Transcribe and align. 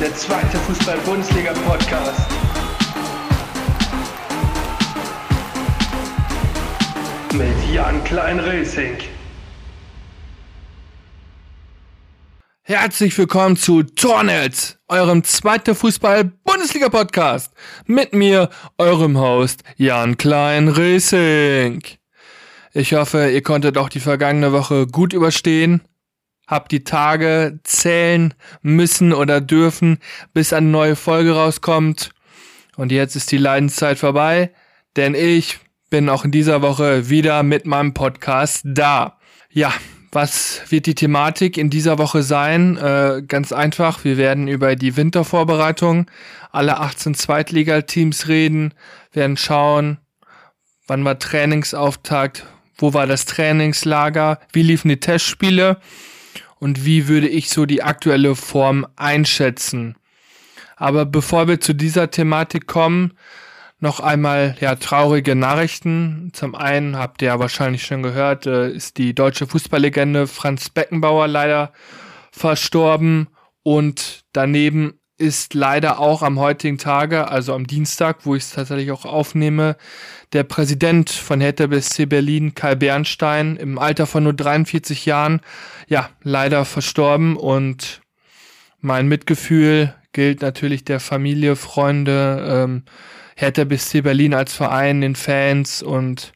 der 0.00 0.14
zweite 0.14 0.56
Fußball-Bundesliga-Podcast. 0.56 2.20
Mit 7.34 7.74
Jan 7.74 8.02
Klein-Racing. 8.04 8.96
Herzlich 12.62 13.18
willkommen 13.18 13.56
zu 13.56 13.82
Tornels, 13.82 14.78
eurem 14.88 15.22
zweiten 15.22 15.74
Fußball-Bundesliga-Podcast. 15.74 17.52
Mit 17.84 18.14
mir, 18.14 18.48
eurem 18.78 19.18
Host 19.18 19.64
Jan 19.76 20.16
Klein-Racing. 20.16 21.82
Ich 22.72 22.94
hoffe, 22.94 23.28
ihr 23.28 23.42
konntet 23.42 23.76
auch 23.76 23.90
die 23.90 24.00
vergangene 24.00 24.52
Woche 24.52 24.86
gut 24.86 25.12
überstehen 25.12 25.82
hab 26.50 26.68
die 26.68 26.82
Tage 26.82 27.60
zählen 27.62 28.34
müssen 28.60 29.12
oder 29.12 29.40
dürfen, 29.40 29.98
bis 30.34 30.52
eine 30.52 30.66
neue 30.66 30.96
Folge 30.96 31.32
rauskommt. 31.32 32.10
Und 32.76 32.90
jetzt 32.90 33.14
ist 33.14 33.30
die 33.30 33.38
Leidenszeit 33.38 33.98
vorbei, 33.98 34.50
denn 34.96 35.14
ich 35.14 35.60
bin 35.90 36.08
auch 36.08 36.24
in 36.24 36.32
dieser 36.32 36.60
Woche 36.60 37.08
wieder 37.08 37.44
mit 37.44 37.66
meinem 37.66 37.94
Podcast 37.94 38.62
da. 38.64 39.18
Ja, 39.50 39.72
was 40.12 40.62
wird 40.70 40.86
die 40.86 40.96
Thematik 40.96 41.56
in 41.56 41.70
dieser 41.70 41.98
Woche 41.98 42.24
sein? 42.24 42.76
Äh, 42.76 43.22
ganz 43.26 43.52
einfach, 43.52 44.02
wir 44.04 44.16
werden 44.16 44.48
über 44.48 44.74
die 44.74 44.96
Wintervorbereitung 44.96 46.10
aller 46.50 46.80
18 46.80 47.14
Zweitligateams 47.14 48.26
reden, 48.26 48.74
werden 49.12 49.36
schauen, 49.36 49.98
wann 50.88 51.04
war 51.04 51.20
Trainingsauftakt, 51.20 52.44
wo 52.76 52.92
war 52.92 53.06
das 53.06 53.24
Trainingslager, 53.24 54.40
wie 54.52 54.62
liefen 54.62 54.88
die 54.88 54.98
Testspiele 54.98 55.76
und 56.60 56.84
wie 56.84 57.08
würde 57.08 57.28
ich 57.28 57.50
so 57.50 57.66
die 57.66 57.82
aktuelle 57.82 58.36
Form 58.36 58.86
einschätzen. 58.94 59.96
Aber 60.76 61.04
bevor 61.04 61.48
wir 61.48 61.60
zu 61.60 61.74
dieser 61.74 62.10
Thematik 62.10 62.66
kommen, 62.66 63.14
noch 63.80 64.00
einmal 64.00 64.56
ja 64.60 64.76
traurige 64.76 65.34
Nachrichten. 65.34 66.30
Zum 66.34 66.54
einen 66.54 66.96
habt 66.96 67.22
ihr 67.22 67.28
ja 67.28 67.38
wahrscheinlich 67.38 67.84
schon 67.84 68.02
gehört, 68.02 68.46
äh, 68.46 68.70
ist 68.70 68.98
die 68.98 69.14
deutsche 69.14 69.46
Fußballlegende 69.46 70.26
Franz 70.26 70.68
Beckenbauer 70.68 71.26
leider 71.26 71.72
verstorben 72.30 73.28
und 73.62 74.24
daneben 74.32 74.99
ist 75.20 75.52
leider 75.52 75.98
auch 75.98 76.22
am 76.22 76.38
heutigen 76.38 76.78
Tage, 76.78 77.28
also 77.28 77.54
am 77.54 77.66
Dienstag, 77.66 78.24
wo 78.24 78.34
ich 78.34 78.44
es 78.44 78.50
tatsächlich 78.52 78.90
auch 78.90 79.04
aufnehme, 79.04 79.76
der 80.32 80.44
Präsident 80.44 81.10
von 81.10 81.40
Hertha 81.42 81.66
BSC 81.66 82.06
Berlin, 82.06 82.54
Karl 82.54 82.76
Bernstein, 82.76 83.56
im 83.56 83.78
Alter 83.78 84.06
von 84.06 84.24
nur 84.24 84.32
43 84.32 85.04
Jahren, 85.04 85.40
ja, 85.88 86.08
leider 86.22 86.64
verstorben. 86.64 87.36
Und 87.36 88.00
mein 88.80 89.08
Mitgefühl 89.08 89.94
gilt 90.12 90.40
natürlich 90.40 90.84
der 90.84 91.00
Familie, 91.00 91.54
Freunde, 91.54 92.46
ähm, 92.48 92.84
Hertha 93.36 93.64
BSC 93.64 94.00
Berlin 94.00 94.32
als 94.32 94.54
Verein, 94.54 95.02
den 95.02 95.16
Fans 95.16 95.82
und 95.82 96.32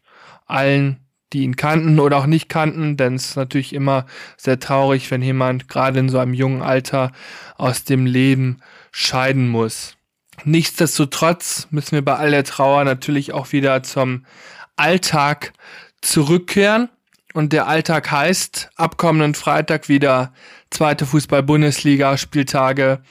allen, 0.47 1.01
die 1.33 1.43
ihn 1.43 1.57
kannten 1.57 2.01
oder 2.01 2.19
auch 2.19 2.27
nicht 2.27 2.49
kannten, 2.49 2.97
denn 2.97 3.15
es 3.15 3.31
ist 3.31 3.37
natürlich 3.37 3.73
immer 3.73 4.07
sehr 4.37 4.61
traurig, 4.61 5.11
wenn 5.11 5.23
jemand 5.23 5.69
gerade 5.69 5.99
in 5.99 6.09
so 6.09 6.19
einem 6.19 6.35
jungen 6.35 6.62
Alter 6.62 7.12
aus 7.57 7.85
dem 7.85 8.07
Leben 8.07 8.59
scheiden 8.97 9.48
muss. 9.48 9.97
Nichtsdestotrotz 10.45 11.67
müssen 11.70 11.92
wir 11.92 12.05
bei 12.05 12.14
all 12.14 12.31
der 12.31 12.45
Trauer 12.45 12.84
natürlich 12.84 13.33
auch 13.33 13.50
wieder 13.50 13.83
zum 13.83 14.25
Alltag 14.77 15.53
zurückkehren. 16.00 16.89
Und 17.33 17.53
der 17.53 17.67
Alltag 17.67 18.12
heißt, 18.12 18.70
ab 18.77 18.97
kommenden 18.97 19.34
Freitag 19.34 19.89
wieder 19.89 20.33
zweite 20.70 21.06
Fußball-Bundesliga, 21.06 22.17
Spieltage. 22.17 23.03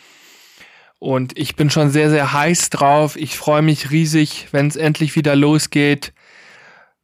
Und 1.00 1.38
ich 1.38 1.58
bin 1.58 1.70
schon 1.70 1.90
sehr, 1.90 2.10
sehr 2.10 2.32
heiß 2.32 2.70
drauf. 2.70 3.18
Ich 3.18 3.38
freue 3.38 3.62
mich 3.62 3.92
riesig, 3.92 4.48
wenn 4.52 4.68
es 4.68 4.78
endlich 4.78 5.18
wieder 5.18 5.36
losgeht. 5.36 6.14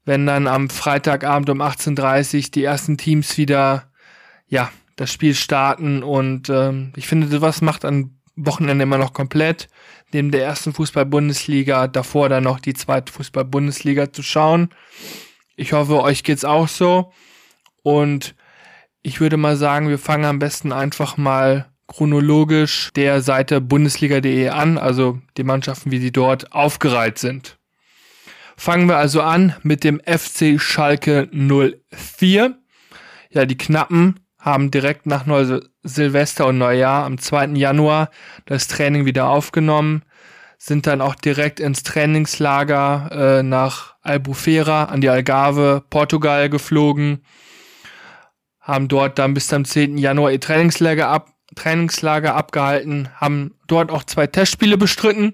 Wenn 0.05 0.25
dann 0.25 0.47
am 0.47 0.69
Freitagabend 0.69 1.49
um 1.49 1.61
18.30 1.61 2.45
Uhr 2.45 2.51
die 2.51 2.63
ersten 2.63 2.97
Teams 2.97 3.37
wieder, 3.37 3.91
ja, 4.47 4.71
das 4.95 5.11
Spiel 5.11 5.35
starten. 5.35 6.01
Und 6.01 6.49
ähm, 6.49 6.93
ich 6.95 7.09
finde, 7.09 7.27
sowas 7.27 7.59
macht 7.61 7.83
an 7.83 8.18
Wochenende 8.45 8.83
immer 8.83 8.97
noch 8.97 9.13
komplett, 9.13 9.67
neben 10.11 10.31
der 10.31 10.43
ersten 10.43 10.73
Fußball-Bundesliga, 10.73 11.87
davor 11.87 12.29
dann 12.29 12.43
noch 12.43 12.59
die 12.59 12.73
zweite 12.73 13.11
Fußball-Bundesliga 13.11 14.11
zu 14.11 14.23
schauen. 14.23 14.69
Ich 15.55 15.73
hoffe, 15.73 16.01
euch 16.01 16.23
geht's 16.23 16.45
auch 16.45 16.67
so. 16.67 17.11
Und 17.83 18.35
ich 19.01 19.21
würde 19.21 19.37
mal 19.37 19.55
sagen, 19.55 19.89
wir 19.89 19.99
fangen 19.99 20.25
am 20.25 20.39
besten 20.39 20.71
einfach 20.71 21.17
mal 21.17 21.69
chronologisch 21.87 22.91
der 22.95 23.21
Seite 23.21 23.61
bundesliga.de 23.61 24.49
an, 24.49 24.77
also 24.77 25.19
die 25.37 25.43
Mannschaften, 25.43 25.91
wie 25.91 25.99
sie 25.99 26.11
dort 26.11 26.51
aufgereiht 26.53 27.17
sind. 27.17 27.57
Fangen 28.55 28.87
wir 28.87 28.97
also 28.97 29.21
an 29.21 29.55
mit 29.63 29.83
dem 29.83 30.01
FC 30.05 30.61
Schalke 30.61 31.29
04. 31.31 32.57
Ja, 33.31 33.45
die 33.45 33.57
Knappen 33.57 34.19
haben 34.39 34.71
direkt 34.71 35.05
nach 35.05 35.25
Neu 35.25 35.59
Silvester 35.83 36.47
und 36.47 36.57
Neujahr 36.57 37.05
am 37.05 37.17
2. 37.17 37.47
Januar 37.55 38.09
das 38.45 38.67
Training 38.67 39.05
wieder 39.05 39.29
aufgenommen, 39.29 40.03
sind 40.57 40.87
dann 40.87 41.01
auch 41.01 41.15
direkt 41.15 41.59
ins 41.59 41.83
Trainingslager 41.83 43.39
äh, 43.39 43.43
nach 43.43 43.95
Albufeira 44.01 44.85
an 44.85 45.01
die 45.01 45.09
Algarve, 45.09 45.83
Portugal 45.89 46.49
geflogen, 46.49 47.23
haben 48.59 48.87
dort 48.87 49.19
dann 49.19 49.33
bis 49.33 49.47
zum 49.47 49.65
10. 49.65 49.97
Januar 49.97 50.31
ihr 50.31 50.39
Trainingslager, 50.39 51.07
ab, 51.07 51.29
Trainingslager 51.55 52.35
abgehalten, 52.35 53.09
haben 53.15 53.55
dort 53.67 53.91
auch 53.91 54.03
zwei 54.03 54.27
Testspiele 54.27 54.77
bestritten. 54.77 55.33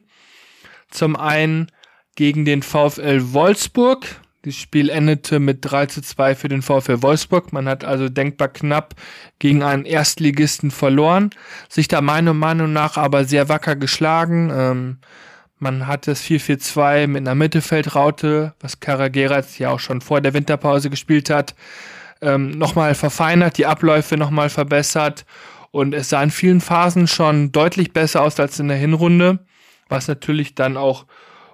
Zum 0.89 1.15
einen 1.15 1.71
gegen 2.15 2.45
den 2.45 2.63
VfL 2.63 3.33
Wolfsburg, 3.33 4.05
das 4.45 4.55
Spiel 4.55 4.89
endete 4.89 5.39
mit 5.39 5.59
3 5.61 5.87
zu 5.87 6.01
2 6.01 6.35
für 6.35 6.47
den 6.47 6.61
VfL 6.61 7.01
Wolfsburg. 7.01 7.51
Man 7.51 7.67
hat 7.67 7.83
also 7.83 8.09
denkbar 8.09 8.49
knapp 8.49 8.93
gegen 9.39 9.63
einen 9.63 9.85
Erstligisten 9.85 10.69
verloren, 10.69 11.31
sich 11.67 11.87
da 11.87 12.01
meiner 12.01 12.33
Meinung 12.33 12.71
nach 12.71 12.97
aber 12.97 13.25
sehr 13.25 13.49
wacker 13.49 13.75
geschlagen. 13.75 14.51
Ähm, 14.53 14.97
man 15.57 15.87
hat 15.87 16.07
das 16.07 16.21
4-4-2 16.23 17.07
mit 17.07 17.21
einer 17.21 17.33
Mittelfeldraute, 17.33 18.53
was 18.59 18.79
Karageras 18.79 19.57
ja 19.57 19.71
auch 19.71 19.79
schon 19.79 20.01
vor 20.01 20.21
der 20.21 20.33
Winterpause 20.33 20.89
gespielt 20.89 21.29
hat, 21.29 21.55
ähm, 22.21 22.51
nochmal 22.51 22.93
verfeinert, 22.93 23.57
die 23.57 23.65
Abläufe 23.65 24.15
nochmal 24.15 24.49
verbessert 24.49 25.25
und 25.71 25.93
es 25.93 26.09
sah 26.09 26.21
in 26.23 26.31
vielen 26.31 26.61
Phasen 26.61 27.07
schon 27.07 27.51
deutlich 27.51 27.93
besser 27.93 28.21
aus 28.21 28.39
als 28.39 28.59
in 28.59 28.67
der 28.67 28.77
Hinrunde, 28.77 29.39
was 29.89 30.07
natürlich 30.07 30.55
dann 30.55 30.77
auch 30.77 31.05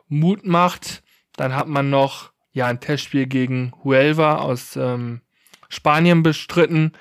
Mut 0.09 0.45
macht. 0.45 1.03
Dann 1.37 1.55
hat 1.55 1.67
man 1.67 1.89
noch 1.89 2.30
ja 2.51 2.67
ein 2.67 2.79
Testspiel 2.79 3.27
gegen 3.27 3.71
Huelva 3.83 4.37
aus 4.37 4.75
ähm, 4.75 5.21
Spanien 5.69 6.23
bestritten, 6.23 6.93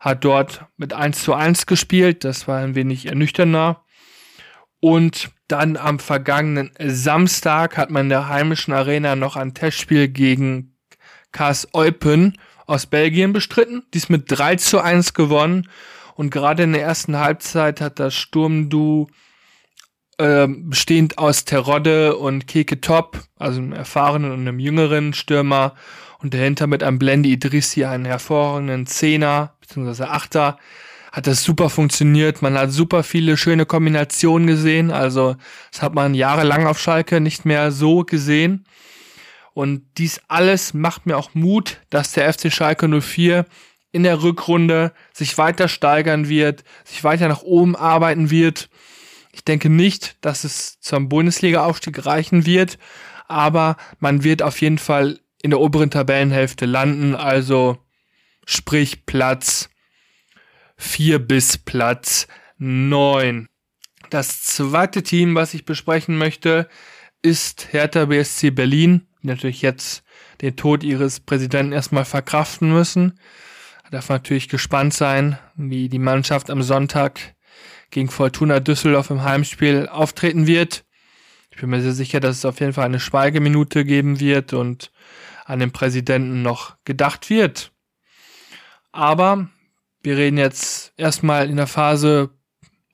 hat 0.00 0.24
dort 0.24 0.66
mit 0.76 0.92
1 0.92 1.22
zu 1.22 1.34
1 1.34 1.66
gespielt, 1.66 2.24
das 2.24 2.48
war 2.48 2.58
ein 2.58 2.74
wenig 2.74 3.06
ernüchternder. 3.06 3.84
Und 4.80 5.30
dann 5.48 5.76
am 5.76 5.98
vergangenen 5.98 6.70
Samstag 6.78 7.76
hat 7.76 7.90
man 7.90 8.06
in 8.06 8.10
der 8.10 8.28
heimischen 8.28 8.74
Arena 8.74 9.16
noch 9.16 9.36
ein 9.36 9.54
Testspiel 9.54 10.08
gegen 10.08 10.76
KS 11.32 11.68
Eupen 11.72 12.38
aus 12.66 12.86
Belgien 12.86 13.32
bestritten, 13.32 13.84
dies 13.94 14.08
mit 14.08 14.24
3 14.26 14.56
zu 14.56 14.80
1 14.80 15.14
gewonnen. 15.14 15.68
Und 16.14 16.30
gerade 16.30 16.62
in 16.62 16.72
der 16.72 16.82
ersten 16.82 17.16
Halbzeit 17.16 17.80
hat 17.80 17.98
das 17.98 18.14
Sturmdu 18.14 19.06
äh, 20.18 20.46
bestehend 20.48 21.18
aus 21.18 21.44
Terodde 21.44 22.16
und 22.16 22.46
Keke 22.46 22.80
Top, 22.80 23.20
also 23.38 23.60
einem 23.60 23.72
erfahrenen 23.72 24.32
und 24.32 24.40
einem 24.40 24.58
jüngeren 24.58 25.12
Stürmer 25.12 25.74
und 26.18 26.34
dahinter 26.34 26.66
mit 26.66 26.82
einem 26.82 26.98
Blendi 26.98 27.32
Idrissi, 27.32 27.84
einen 27.84 28.04
hervorragenden 28.04 28.86
Zehner 28.86 29.54
bzw. 29.60 30.04
Achter, 30.04 30.58
hat 31.12 31.26
das 31.26 31.42
super 31.42 31.70
funktioniert. 31.70 32.42
Man 32.42 32.58
hat 32.58 32.72
super 32.72 33.02
viele 33.02 33.38
schöne 33.38 33.64
Kombinationen 33.64 34.46
gesehen. 34.46 34.90
Also 34.90 35.36
das 35.72 35.80
hat 35.80 35.94
man 35.94 36.14
jahrelang 36.14 36.66
auf 36.66 36.78
Schalke 36.78 37.20
nicht 37.20 37.46
mehr 37.46 37.72
so 37.72 38.04
gesehen. 38.04 38.66
Und 39.54 39.82
dies 39.96 40.20
alles 40.28 40.74
macht 40.74 41.06
mir 41.06 41.16
auch 41.16 41.30
Mut, 41.32 41.80
dass 41.88 42.12
der 42.12 42.30
FC 42.30 42.52
Schalke 42.52 42.86
04 43.00 43.46
in 43.92 44.02
der 44.02 44.22
Rückrunde 44.22 44.92
sich 45.14 45.38
weiter 45.38 45.68
steigern 45.68 46.28
wird, 46.28 46.64
sich 46.84 47.02
weiter 47.02 47.28
nach 47.28 47.42
oben 47.42 47.76
arbeiten 47.76 48.30
wird 48.30 48.68
ich 49.36 49.44
denke 49.44 49.68
nicht, 49.68 50.16
dass 50.22 50.44
es 50.44 50.80
zum 50.80 51.10
Bundesliga-Aufstieg 51.10 52.06
reichen 52.06 52.46
wird, 52.46 52.78
aber 53.28 53.76
man 53.98 54.24
wird 54.24 54.42
auf 54.42 54.62
jeden 54.62 54.78
Fall 54.78 55.20
in 55.42 55.50
der 55.50 55.60
oberen 55.60 55.90
Tabellenhälfte 55.90 56.64
landen, 56.64 57.14
also 57.14 57.76
sprich 58.46 59.04
Platz 59.04 59.68
4 60.78 61.18
bis 61.18 61.58
Platz 61.58 62.28
9. 62.56 63.46
Das 64.08 64.42
zweite 64.42 65.02
Team, 65.02 65.34
was 65.34 65.52
ich 65.52 65.66
besprechen 65.66 66.16
möchte, 66.16 66.66
ist 67.20 67.72
Hertha 67.72 68.06
BSC 68.06 68.50
Berlin, 68.50 69.06
die 69.22 69.26
natürlich 69.26 69.60
jetzt 69.60 70.02
den 70.40 70.56
Tod 70.56 70.82
ihres 70.82 71.20
Präsidenten 71.20 71.72
erstmal 71.72 72.06
verkraften 72.06 72.72
müssen. 72.72 73.20
Da 73.84 73.90
darf 73.90 74.08
man 74.08 74.16
natürlich 74.16 74.48
gespannt 74.48 74.94
sein, 74.94 75.38
wie 75.56 75.90
die 75.90 75.98
Mannschaft 75.98 76.48
am 76.48 76.62
Sonntag 76.62 77.35
gegen 77.96 78.10
Fortuna 78.10 78.60
Düsseldorf 78.60 79.08
im 79.08 79.24
Heimspiel 79.24 79.88
auftreten 79.90 80.46
wird. 80.46 80.84
Ich 81.50 81.56
bin 81.56 81.70
mir 81.70 81.80
sehr 81.80 81.94
sicher, 81.94 82.20
dass 82.20 82.36
es 82.36 82.44
auf 82.44 82.60
jeden 82.60 82.74
Fall 82.74 82.84
eine 82.84 83.00
Schweigeminute 83.00 83.86
geben 83.86 84.20
wird 84.20 84.52
und 84.52 84.92
an 85.46 85.60
den 85.60 85.72
Präsidenten 85.72 86.42
noch 86.42 86.76
gedacht 86.84 87.30
wird. 87.30 87.72
Aber 88.92 89.48
wir 90.02 90.18
reden 90.18 90.36
jetzt 90.36 90.92
erstmal 90.98 91.48
in 91.48 91.56
der 91.56 91.66
Phase 91.66 92.28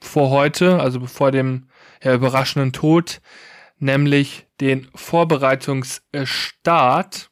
vor 0.01 0.31
heute, 0.31 0.79
also 0.79 1.01
bevor 1.01 1.33
dem 1.33 1.67
ja, 2.01 2.15
überraschenden 2.15 2.73
Tod, 2.73 3.21
nämlich 3.79 4.47
den 4.61 4.87
Vorbereitungsstart. 4.95 7.29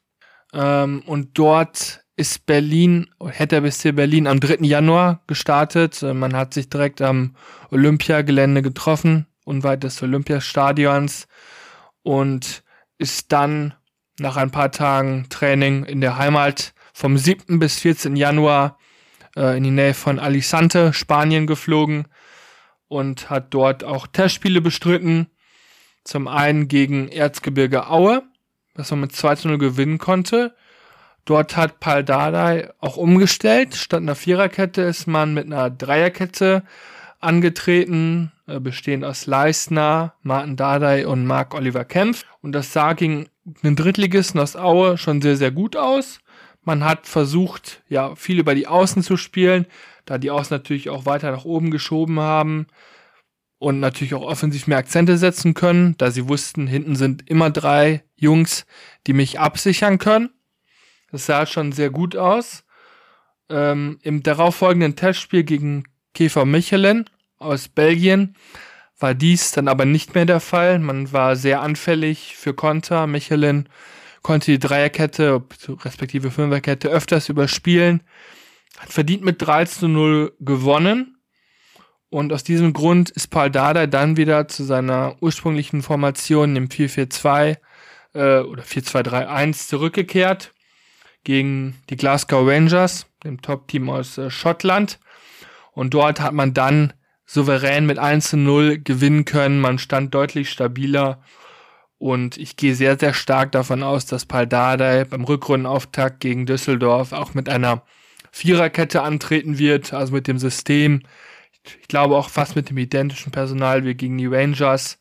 Ähm, 0.51 1.03
und 1.05 1.37
dort 1.37 2.00
ist 2.21 2.45
Berlin, 2.45 3.09
hätte 3.25 3.59
BSC 3.61 3.93
Berlin 3.93 4.27
am 4.27 4.39
3. 4.39 4.57
Januar 4.61 5.23
gestartet. 5.25 6.03
Äh, 6.03 6.13
man 6.13 6.35
hat 6.35 6.53
sich 6.53 6.69
direkt 6.69 7.01
am 7.01 7.35
Olympiagelände 7.71 8.61
getroffen, 8.61 9.25
unweit 9.43 9.83
des 9.83 10.03
Olympiastadions 10.03 11.27
und 12.03 12.63
ist 12.99 13.31
dann 13.31 13.73
nach 14.19 14.37
ein 14.37 14.51
paar 14.51 14.71
Tagen 14.71 15.29
Training 15.29 15.83
in 15.83 15.99
der 15.99 16.19
Heimat 16.19 16.75
vom 16.93 17.17
7. 17.17 17.57
bis 17.57 17.79
14. 17.79 18.15
Januar 18.15 18.77
äh, 19.35 19.57
in 19.57 19.63
die 19.63 19.71
Nähe 19.71 19.95
von 19.95 20.19
Alicante, 20.19 20.93
Spanien 20.93 21.47
geflogen 21.47 22.05
und 22.87 23.31
hat 23.31 23.51
dort 23.51 23.83
auch 23.83 24.05
Testspiele 24.05 24.61
bestritten. 24.61 25.25
Zum 26.03 26.27
einen 26.27 26.67
gegen 26.67 27.07
Erzgebirge 27.07 27.89
Aue, 27.89 28.21
was 28.75 28.91
man 28.91 29.01
mit 29.01 29.15
2 29.15 29.35
zu 29.37 29.47
0 29.47 29.57
gewinnen 29.57 29.97
konnte. 29.97 30.55
Dort 31.25 31.55
hat 31.55 31.79
Paul 31.79 32.03
Dardai 32.03 32.71
auch 32.79 32.97
umgestellt. 32.97 33.75
Statt 33.75 34.01
einer 34.01 34.15
Viererkette 34.15 34.81
ist 34.81 35.07
man 35.07 35.33
mit 35.33 35.45
einer 35.45 35.69
Dreierkette 35.69 36.63
angetreten, 37.19 38.31
äh, 38.47 38.59
bestehend 38.59 39.05
aus 39.05 39.27
Leistner, 39.27 40.15
Martin 40.23 40.55
Dardai 40.55 41.07
und 41.07 41.25
Marc 41.25 41.53
Oliver 41.53 41.85
Kempf. 41.85 42.25
Und 42.41 42.53
das 42.53 42.73
sah 42.73 42.93
gegen 42.93 43.29
einen 43.63 43.75
Drittligisten 43.75 44.39
aus 44.39 44.55
Aue 44.55 44.97
schon 44.97 45.21
sehr, 45.21 45.37
sehr 45.37 45.51
gut 45.51 45.75
aus. 45.75 46.19
Man 46.63 46.83
hat 46.83 47.07
versucht, 47.07 47.81
ja, 47.89 48.15
viel 48.15 48.39
über 48.39 48.53
die 48.53 48.67
Außen 48.67 49.03
zu 49.03 49.17
spielen, 49.17 49.65
da 50.05 50.17
die 50.17 50.31
Außen 50.31 50.53
natürlich 50.53 50.89
auch 50.89 51.05
weiter 51.05 51.31
nach 51.31 51.45
oben 51.45 51.71
geschoben 51.71 52.19
haben 52.19 52.67
und 53.57 53.79
natürlich 53.79 54.13
auch 54.13 54.23
offensiv 54.23 54.67
mehr 54.67 54.77
Akzente 54.77 55.17
setzen 55.17 55.53
können, 55.53 55.95
da 55.97 56.11
sie 56.11 56.27
wussten, 56.27 56.67
hinten 56.67 56.95
sind 56.95 57.29
immer 57.29 57.49
drei 57.49 58.03
Jungs, 58.15 58.65
die 59.07 59.13
mich 59.13 59.39
absichern 59.39 59.97
können. 59.97 60.29
Das 61.11 61.25
sah 61.25 61.45
schon 61.45 61.71
sehr 61.71 61.89
gut 61.89 62.15
aus. 62.15 62.63
Ähm, 63.49 63.99
Im 64.01 64.23
darauffolgenden 64.23 64.95
Testspiel 64.95 65.43
gegen 65.43 65.83
Käfer 66.13 66.45
Michelin 66.45 67.05
aus 67.37 67.67
Belgien 67.67 68.35
war 68.99 69.13
dies 69.13 69.51
dann 69.51 69.67
aber 69.67 69.85
nicht 69.85 70.15
mehr 70.15 70.25
der 70.25 70.39
Fall. 70.39 70.79
Man 70.79 71.11
war 71.11 71.35
sehr 71.35 71.61
anfällig 71.61 72.35
für 72.37 72.53
Konter. 72.53 73.07
Michelin 73.07 73.67
konnte 74.21 74.51
die 74.51 74.59
Dreierkette, 74.59 75.43
respektive 75.83 76.31
Fünferkette 76.31 76.89
öfters 76.89 77.27
überspielen, 77.27 78.03
hat 78.77 78.91
verdient 78.91 79.23
mit 79.23 79.41
3 79.41 79.65
zu 79.65 79.87
0 79.87 80.33
gewonnen. 80.39 81.17
Und 82.09 82.31
aus 82.31 82.43
diesem 82.43 82.73
Grund 82.73 83.09
ist 83.09 83.29
Paul 83.29 83.49
Dada 83.49 83.87
dann 83.87 84.17
wieder 84.17 84.47
zu 84.47 84.63
seiner 84.63 85.15
ursprünglichen 85.21 85.81
Formation 85.81 86.55
im 86.55 86.67
4-4-2 86.67 87.57
äh, 88.13 88.39
oder 88.41 88.63
4-2-3-1 88.63 89.67
zurückgekehrt 89.67 90.53
gegen 91.23 91.75
die 91.89 91.97
Glasgow 91.97 92.47
Rangers, 92.47 93.07
dem 93.23 93.41
Top-Team 93.41 93.89
aus 93.89 94.17
äh, 94.17 94.29
Schottland. 94.29 94.99
Und 95.73 95.93
dort 95.93 96.19
hat 96.19 96.33
man 96.33 96.53
dann 96.53 96.93
souverän 97.25 97.85
mit 97.85 97.97
1 97.99 98.29
zu 98.29 98.37
0 98.37 98.79
gewinnen 98.79 99.25
können. 99.25 99.59
Man 99.59 99.79
stand 99.79 100.13
deutlich 100.13 100.49
stabiler. 100.49 101.21
Und 101.97 102.37
ich 102.37 102.57
gehe 102.57 102.75
sehr, 102.75 102.97
sehr 102.99 103.13
stark 103.13 103.51
davon 103.51 103.83
aus, 103.83 104.05
dass 104.05 104.25
Paldadei 104.25 105.05
beim 105.05 105.23
Rückrundenauftakt 105.23 106.19
gegen 106.19 106.45
Düsseldorf 106.45 107.13
auch 107.13 107.35
mit 107.35 107.47
einer 107.47 107.83
Viererkette 108.31 109.03
antreten 109.03 109.59
wird, 109.59 109.93
also 109.93 110.13
mit 110.13 110.27
dem 110.27 110.39
System. 110.39 111.03
Ich 111.79 111.87
glaube 111.87 112.17
auch 112.17 112.29
fast 112.29 112.55
mit 112.55 112.69
dem 112.69 112.77
identischen 112.77 113.31
Personal 113.31 113.85
wie 113.85 113.93
gegen 113.93 114.17
die 114.17 114.25
Rangers. 114.25 114.99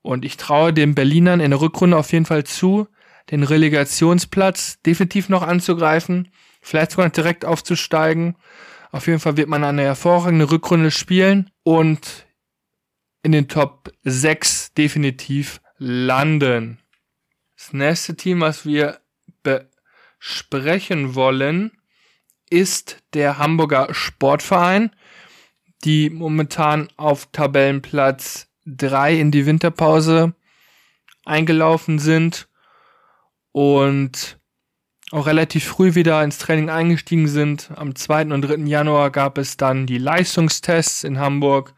Und 0.00 0.24
ich 0.24 0.36
traue 0.36 0.72
den 0.72 0.94
Berlinern 0.94 1.40
in 1.40 1.50
der 1.50 1.60
Rückrunde 1.60 1.96
auf 1.96 2.12
jeden 2.12 2.24
Fall 2.24 2.44
zu, 2.44 2.88
den 3.30 3.42
Relegationsplatz 3.42 4.80
definitiv 4.82 5.28
noch 5.28 5.42
anzugreifen, 5.42 6.32
vielleicht 6.60 6.92
sogar 6.92 7.10
direkt 7.10 7.44
aufzusteigen. 7.44 8.36
Auf 8.90 9.06
jeden 9.06 9.20
Fall 9.20 9.36
wird 9.36 9.48
man 9.48 9.64
eine 9.64 9.82
hervorragende 9.82 10.50
Rückrunde 10.50 10.90
spielen 10.90 11.50
und 11.62 12.26
in 13.22 13.32
den 13.32 13.48
Top 13.48 13.92
6 14.02 14.74
definitiv 14.74 15.60
landen. 15.78 16.78
Das 17.56 17.72
nächste 17.72 18.16
Team, 18.16 18.40
was 18.40 18.66
wir 18.66 19.00
besprechen 19.42 21.14
wollen, 21.14 21.72
ist 22.50 23.02
der 23.14 23.38
Hamburger 23.38 23.94
Sportverein, 23.94 24.90
die 25.84 26.10
momentan 26.10 26.88
auf 26.96 27.28
Tabellenplatz 27.32 28.48
3 28.66 29.18
in 29.18 29.30
die 29.30 29.46
Winterpause 29.46 30.34
eingelaufen 31.24 31.98
sind 31.98 32.48
und 33.52 34.38
auch 35.12 35.26
relativ 35.26 35.64
früh 35.64 35.94
wieder 35.94 36.24
ins 36.24 36.38
Training 36.38 36.70
eingestiegen 36.70 37.28
sind. 37.28 37.70
Am 37.76 37.94
2. 37.94 38.26
und 38.26 38.42
3. 38.42 38.56
Januar 38.66 39.10
gab 39.10 39.36
es 39.36 39.58
dann 39.58 39.86
die 39.86 39.98
Leistungstests 39.98 41.04
in 41.04 41.18
Hamburg, 41.18 41.74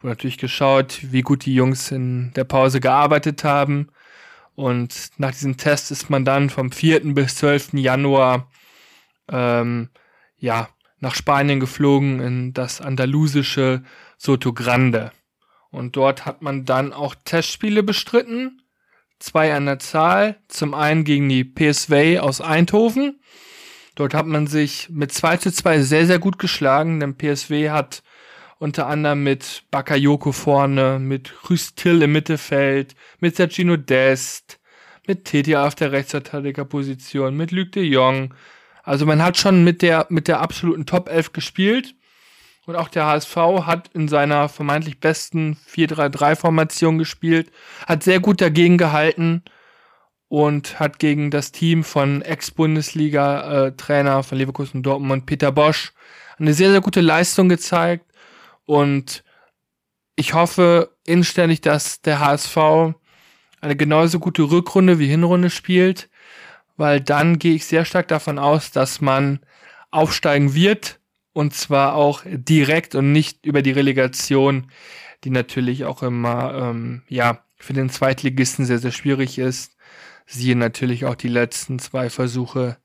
wo 0.00 0.06
natürlich 0.06 0.38
geschaut, 0.38 1.00
wie 1.02 1.22
gut 1.22 1.44
die 1.44 1.54
Jungs 1.54 1.90
in 1.90 2.32
der 2.34 2.44
Pause 2.44 2.78
gearbeitet 2.78 3.42
haben. 3.42 3.88
Und 4.54 5.10
nach 5.18 5.32
diesem 5.32 5.56
Test 5.56 5.90
ist 5.90 6.08
man 6.08 6.24
dann 6.24 6.50
vom 6.50 6.70
4. 6.70 7.14
bis 7.14 7.36
12. 7.36 7.74
Januar 7.74 8.48
ähm, 9.28 9.90
ja, 10.38 10.68
nach 11.00 11.14
Spanien 11.14 11.60
geflogen 11.60 12.20
in 12.20 12.52
das 12.54 12.80
andalusische 12.80 13.82
Soto 14.16 14.52
Grande. 14.52 15.12
Und 15.70 15.96
dort 15.96 16.26
hat 16.26 16.42
man 16.42 16.64
dann 16.64 16.92
auch 16.92 17.14
Testspiele 17.24 17.82
bestritten 17.82 18.62
zwei 19.18 19.54
an 19.54 19.66
der 19.66 19.78
Zahl. 19.78 20.36
Zum 20.48 20.74
einen 20.74 21.04
gegen 21.04 21.28
die 21.28 21.44
PSV 21.44 22.20
aus 22.20 22.40
Eindhoven. 22.40 23.20
Dort 23.94 24.14
hat 24.14 24.26
man 24.26 24.46
sich 24.46 24.88
mit 24.90 25.12
2 25.12 25.38
zu 25.38 25.52
2 25.52 25.80
sehr, 25.80 26.06
sehr 26.06 26.20
gut 26.20 26.38
geschlagen, 26.38 27.00
denn 27.00 27.16
PSW 27.16 27.70
hat 27.70 28.04
unter 28.58 28.86
anderem 28.86 29.24
mit 29.24 29.64
Bakayoko 29.72 30.30
vorne, 30.30 31.00
mit 31.00 31.32
Rüstil 31.50 32.02
im 32.02 32.12
Mittelfeld, 32.12 32.94
mit 33.18 33.34
Sergino 33.34 33.76
Dest, 33.76 34.60
mit 35.08 35.24
Tetia 35.24 35.66
auf 35.66 35.74
der 35.74 35.90
Rechtsverteidigerposition, 35.90 37.36
mit 37.36 37.50
Luc 37.50 37.72
de 37.72 37.82
Jong. 37.82 38.34
Also 38.84 39.04
man 39.04 39.20
hat 39.20 39.36
schon 39.36 39.64
mit 39.64 39.82
der, 39.82 40.06
mit 40.10 40.28
der 40.28 40.40
absoluten 40.40 40.86
Top 40.86 41.08
11 41.08 41.32
gespielt. 41.32 41.96
Und 42.68 42.76
auch 42.76 42.88
der 42.88 43.06
HSV 43.06 43.34
hat 43.64 43.88
in 43.94 44.08
seiner 44.08 44.50
vermeintlich 44.50 45.00
besten 45.00 45.56
4-3-3-Formation 45.72 46.98
gespielt, 46.98 47.50
hat 47.86 48.02
sehr 48.02 48.20
gut 48.20 48.42
dagegen 48.42 48.76
gehalten 48.76 49.42
und 50.28 50.78
hat 50.78 50.98
gegen 50.98 51.30
das 51.30 51.50
Team 51.50 51.82
von 51.82 52.20
Ex-Bundesliga-Trainer 52.20 54.22
von 54.22 54.36
Leverkusen 54.36 54.82
Dortmund, 54.82 55.24
Peter 55.24 55.50
Bosch, 55.50 55.94
eine 56.38 56.52
sehr, 56.52 56.70
sehr 56.70 56.82
gute 56.82 57.00
Leistung 57.00 57.48
gezeigt. 57.48 58.04
Und 58.66 59.24
ich 60.14 60.34
hoffe 60.34 60.94
inständig, 61.06 61.62
dass 61.62 62.02
der 62.02 62.20
HSV 62.20 62.58
eine 63.62 63.76
genauso 63.76 64.18
gute 64.18 64.42
Rückrunde 64.42 64.98
wie 64.98 65.06
Hinrunde 65.06 65.48
spielt, 65.48 66.10
weil 66.76 67.00
dann 67.00 67.38
gehe 67.38 67.54
ich 67.54 67.64
sehr 67.64 67.86
stark 67.86 68.08
davon 68.08 68.38
aus, 68.38 68.72
dass 68.72 69.00
man 69.00 69.40
aufsteigen 69.90 70.52
wird 70.52 70.97
und 71.38 71.54
zwar 71.54 71.94
auch 71.94 72.22
direkt 72.26 72.96
und 72.96 73.12
nicht 73.12 73.46
über 73.46 73.62
die 73.62 73.70
Relegation, 73.70 74.72
die 75.22 75.30
natürlich 75.30 75.84
auch 75.84 76.02
immer, 76.02 76.52
ähm, 76.52 77.02
ja, 77.06 77.44
für 77.58 77.74
den 77.74 77.90
Zweitligisten 77.90 78.64
sehr, 78.64 78.80
sehr 78.80 78.90
schwierig 78.90 79.38
ist. 79.38 79.76
Siehe 80.26 80.56
natürlich 80.56 81.04
auch 81.04 81.14
die 81.14 81.28
letzten 81.28 81.78
zwei 81.78 82.10
Versuche 82.10 82.78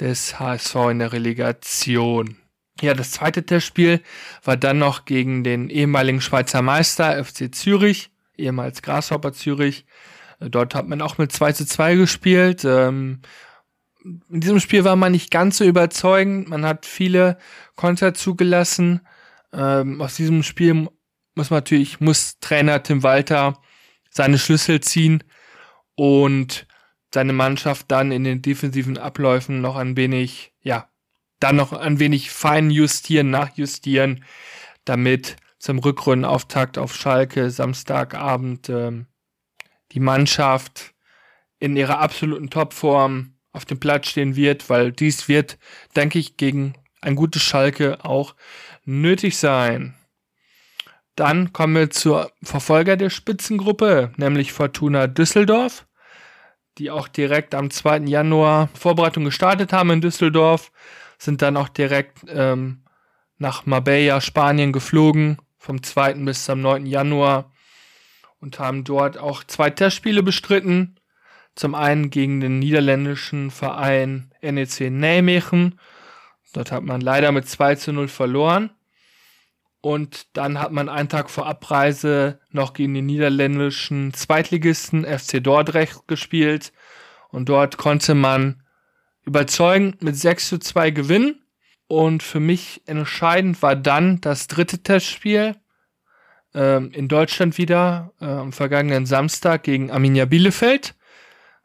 des 0.00 0.40
HSV 0.40 0.74
in 0.90 0.98
der 0.98 1.12
Relegation. 1.12 2.36
Ja, 2.80 2.94
das 2.94 3.12
zweite 3.12 3.46
Testspiel 3.46 4.00
war 4.42 4.56
dann 4.56 4.80
noch 4.80 5.04
gegen 5.04 5.44
den 5.44 5.70
ehemaligen 5.70 6.20
Schweizer 6.20 6.62
Meister 6.62 7.24
FC 7.24 7.54
Zürich, 7.54 8.10
ehemals 8.36 8.82
Grasshopper 8.82 9.32
Zürich. 9.32 9.86
Dort 10.40 10.74
hat 10.74 10.88
man 10.88 11.00
auch 11.00 11.16
mit 11.16 11.30
2 11.30 11.52
zu 11.52 11.64
2 11.64 11.94
gespielt. 11.94 12.64
Ähm, 12.64 13.20
in 14.04 14.40
diesem 14.40 14.60
Spiel 14.60 14.84
war 14.84 14.96
man 14.96 15.12
nicht 15.12 15.30
ganz 15.30 15.58
so 15.58 15.64
überzeugend. 15.64 16.48
Man 16.48 16.64
hat 16.64 16.86
viele 16.86 17.38
Konter 17.74 18.14
zugelassen. 18.14 19.00
Ähm, 19.52 20.00
aus 20.02 20.16
diesem 20.16 20.42
Spiel 20.42 20.88
muss 21.34 21.50
man 21.50 21.58
natürlich, 21.58 22.00
muss 22.00 22.38
Trainer 22.40 22.82
Tim 22.82 23.02
Walter 23.02 23.58
seine 24.10 24.38
Schlüssel 24.38 24.80
ziehen 24.80 25.24
und 25.96 26.66
seine 27.12 27.32
Mannschaft 27.32 27.90
dann 27.90 28.12
in 28.12 28.24
den 28.24 28.42
defensiven 28.42 28.98
Abläufen 28.98 29.60
noch 29.60 29.76
ein 29.76 29.96
wenig, 29.96 30.52
ja, 30.60 30.88
dann 31.40 31.56
noch 31.56 31.72
ein 31.72 31.98
wenig 31.98 32.30
fein 32.30 32.70
justieren, 32.70 33.30
nachjustieren, 33.30 34.24
damit 34.84 35.36
zum 35.58 35.78
Rückrundenauftakt 35.78 36.76
auf 36.76 36.94
Schalke 36.94 37.50
Samstagabend 37.50 38.68
ähm, 38.68 39.06
die 39.92 40.00
Mannschaft 40.00 40.94
in 41.58 41.76
ihrer 41.76 42.00
absoluten 42.00 42.50
Topform 42.50 43.33
auf 43.54 43.64
dem 43.64 43.80
Platz 43.80 44.08
stehen 44.08 44.36
wird, 44.36 44.68
weil 44.68 44.92
dies 44.92 45.28
wird, 45.28 45.58
denke 45.96 46.18
ich, 46.18 46.36
gegen 46.36 46.74
ein 47.00 47.14
gutes 47.14 47.42
Schalke 47.42 48.04
auch 48.04 48.34
nötig 48.84 49.38
sein. 49.38 49.94
Dann 51.16 51.52
kommen 51.52 51.74
wir 51.74 51.90
zur 51.90 52.32
Verfolger 52.42 52.96
der 52.96 53.10
Spitzengruppe, 53.10 54.12
nämlich 54.16 54.52
Fortuna 54.52 55.06
Düsseldorf, 55.06 55.86
die 56.78 56.90
auch 56.90 57.06
direkt 57.06 57.54
am 57.54 57.70
2. 57.70 57.98
Januar 58.00 58.68
Vorbereitung 58.74 59.24
gestartet 59.24 59.72
haben 59.72 59.90
in 59.90 60.00
Düsseldorf, 60.00 60.72
sind 61.18 61.40
dann 61.40 61.56
auch 61.56 61.68
direkt 61.68 62.24
ähm, 62.28 62.84
nach 63.38 63.64
Marbella, 63.66 64.20
Spanien 64.20 64.72
geflogen, 64.72 65.38
vom 65.58 65.82
2. 65.82 66.14
bis 66.14 66.44
zum 66.44 66.60
9. 66.60 66.86
Januar 66.86 67.52
und 68.40 68.58
haben 68.58 68.84
dort 68.84 69.16
auch 69.16 69.44
zwei 69.44 69.70
Testspiele 69.70 70.22
bestritten. 70.22 70.96
Zum 71.54 71.74
einen 71.74 72.10
gegen 72.10 72.40
den 72.40 72.58
niederländischen 72.58 73.50
Verein 73.50 74.32
NEC 74.42 74.90
Nijmegen. 74.90 75.78
Dort 76.52 76.72
hat 76.72 76.82
man 76.82 77.00
leider 77.00 77.32
mit 77.32 77.48
2 77.48 77.76
zu 77.76 77.92
0 77.92 78.08
verloren. 78.08 78.70
Und 79.80 80.36
dann 80.36 80.58
hat 80.58 80.72
man 80.72 80.88
einen 80.88 81.10
Tag 81.10 81.28
vor 81.28 81.46
Abreise 81.46 82.40
noch 82.50 82.72
gegen 82.72 82.94
den 82.94 83.06
niederländischen 83.06 84.14
Zweitligisten 84.14 85.04
FC 85.04 85.44
Dordrecht 85.44 86.08
gespielt. 86.08 86.72
Und 87.28 87.48
dort 87.48 87.76
konnte 87.76 88.14
man 88.14 88.62
überzeugend 89.24 90.02
mit 90.02 90.16
6 90.16 90.48
zu 90.48 90.58
2 90.58 90.90
gewinnen. 90.90 91.44
Und 91.86 92.22
für 92.22 92.40
mich 92.40 92.82
entscheidend 92.86 93.60
war 93.62 93.76
dann 93.76 94.20
das 94.20 94.46
dritte 94.46 94.82
Testspiel 94.82 95.54
ähm, 96.54 96.90
in 96.92 97.08
Deutschland 97.08 97.58
wieder 97.58 98.12
äh, 98.20 98.24
am 98.24 98.52
vergangenen 98.52 99.06
Samstag 99.06 99.64
gegen 99.64 99.90
Arminia 99.90 100.24
Bielefeld, 100.24 100.94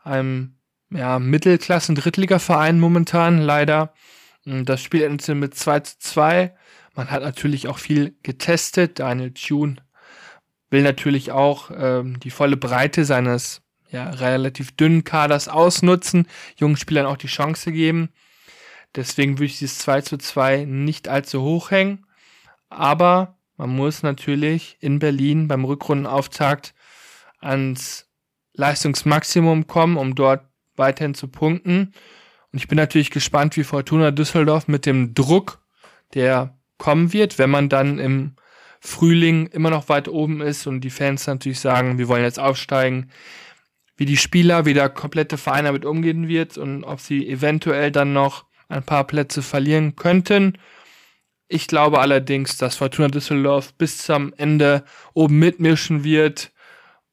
einem 0.10 0.56
ja, 0.90 1.20
Mittelklassen-Drittliga-Verein 1.20 2.80
momentan 2.80 3.40
leider. 3.40 3.94
Das 4.46 4.82
Spiel 4.82 5.04
endete 5.04 5.36
mit 5.36 5.56
2 5.56 5.80
zu 5.82 6.00
2 6.00 6.54
man 7.00 7.12
hat 7.12 7.24
natürlich 7.24 7.70
auch 7.70 7.78
viel 7.78 8.18
getestet. 8.24 9.00
Daniel 9.00 9.34
Tune 9.34 9.78
will 10.70 10.82
natürlich 10.82 11.32
auch 11.32 11.72
ähm, 11.74 12.20
die 12.20 12.30
volle 12.30 12.58
Breite 12.58 13.06
seines 13.06 13.62
ja, 13.90 14.10
relativ 14.10 14.76
dünnen 14.76 15.06
Kaders 15.06 15.48
ausnutzen, 15.48 16.28
jungen 16.58 16.76
Spielern 16.76 17.06
auch 17.06 17.16
die 17.16 17.28
Chance 17.28 17.72
geben. 17.72 18.10
Deswegen 18.96 19.38
würde 19.38 19.46
ich 19.46 19.60
dieses 19.60 19.80
2 19.80 20.02
zu 20.02 20.18
2 20.18 20.66
nicht 20.66 21.08
allzu 21.08 21.42
hoch 21.42 21.72
hängen. 21.72 22.06
Aber 22.68 23.38
man 23.56 23.70
muss 23.70 24.04
natürlich 24.04 24.76
in 24.82 25.00
Berlin 25.00 25.48
beim 25.48 25.64
Rückrundenauftakt 25.64 26.74
ans 27.40 28.09
Leistungsmaximum 28.60 29.68
kommen, 29.68 29.98
um 29.98 30.16
dort 30.16 30.42
weiterhin 30.76 31.16
zu 31.16 31.28
punkten. 31.28 31.94
Und 32.52 32.60
ich 32.60 32.68
bin 32.68 32.78
natürlich 32.78 33.10
gespannt, 33.10 33.58
wie 33.58 33.64
Fortuna 33.64 34.12
Düsseldorf 34.12 34.68
mit 34.68 34.86
dem 34.86 35.14
Druck, 35.14 35.62
der 36.14 36.58
kommen 36.78 37.14
wird, 37.14 37.40
wenn 37.40 37.50
man 37.50 37.70
dann 37.70 38.00
im 38.00 38.36
Frühling 38.80 39.48
immer 39.48 39.70
noch 39.70 39.90
weit 39.90 40.08
oben 40.08 40.42
ist 40.42 40.68
und 40.68 40.82
die 40.82 40.90
Fans 40.90 41.28
natürlich 41.28 41.60
sagen, 41.60 41.98
wir 41.98 42.08
wollen 42.08 42.24
jetzt 42.24 42.40
aufsteigen, 42.40 43.12
wie 43.98 44.06
die 44.06 44.18
Spieler, 44.18 44.66
wie 44.66 44.74
der 44.74 44.90
komplette 44.90 45.38
Verein 45.38 45.66
damit 45.66 45.86
umgehen 45.86 46.28
wird 46.28 46.58
und 46.58 46.84
ob 46.84 47.02
sie 47.02 47.28
eventuell 47.28 47.92
dann 47.92 48.14
noch 48.14 48.46
ein 48.70 48.84
paar 48.84 49.06
Plätze 49.06 49.42
verlieren 49.42 49.96
könnten. 49.96 50.58
Ich 51.50 51.68
glaube 51.68 52.00
allerdings, 52.00 52.58
dass 52.58 52.78
Fortuna 52.78 53.10
Düsseldorf 53.10 53.74
bis 53.74 53.98
zum 54.00 54.34
Ende 54.38 54.86
oben 55.14 55.40
mitmischen 55.40 56.04
wird 56.04 56.52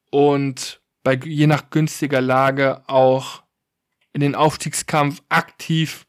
und 0.09 0.76
bei 1.07 1.17
je 1.23 1.47
nach 1.47 1.69
günstiger 1.69 2.19
Lage 2.19 2.81
auch 2.89 3.43
in 4.11 4.19
den 4.19 4.35
Aufstiegskampf 4.35 5.21
aktiv 5.29 6.05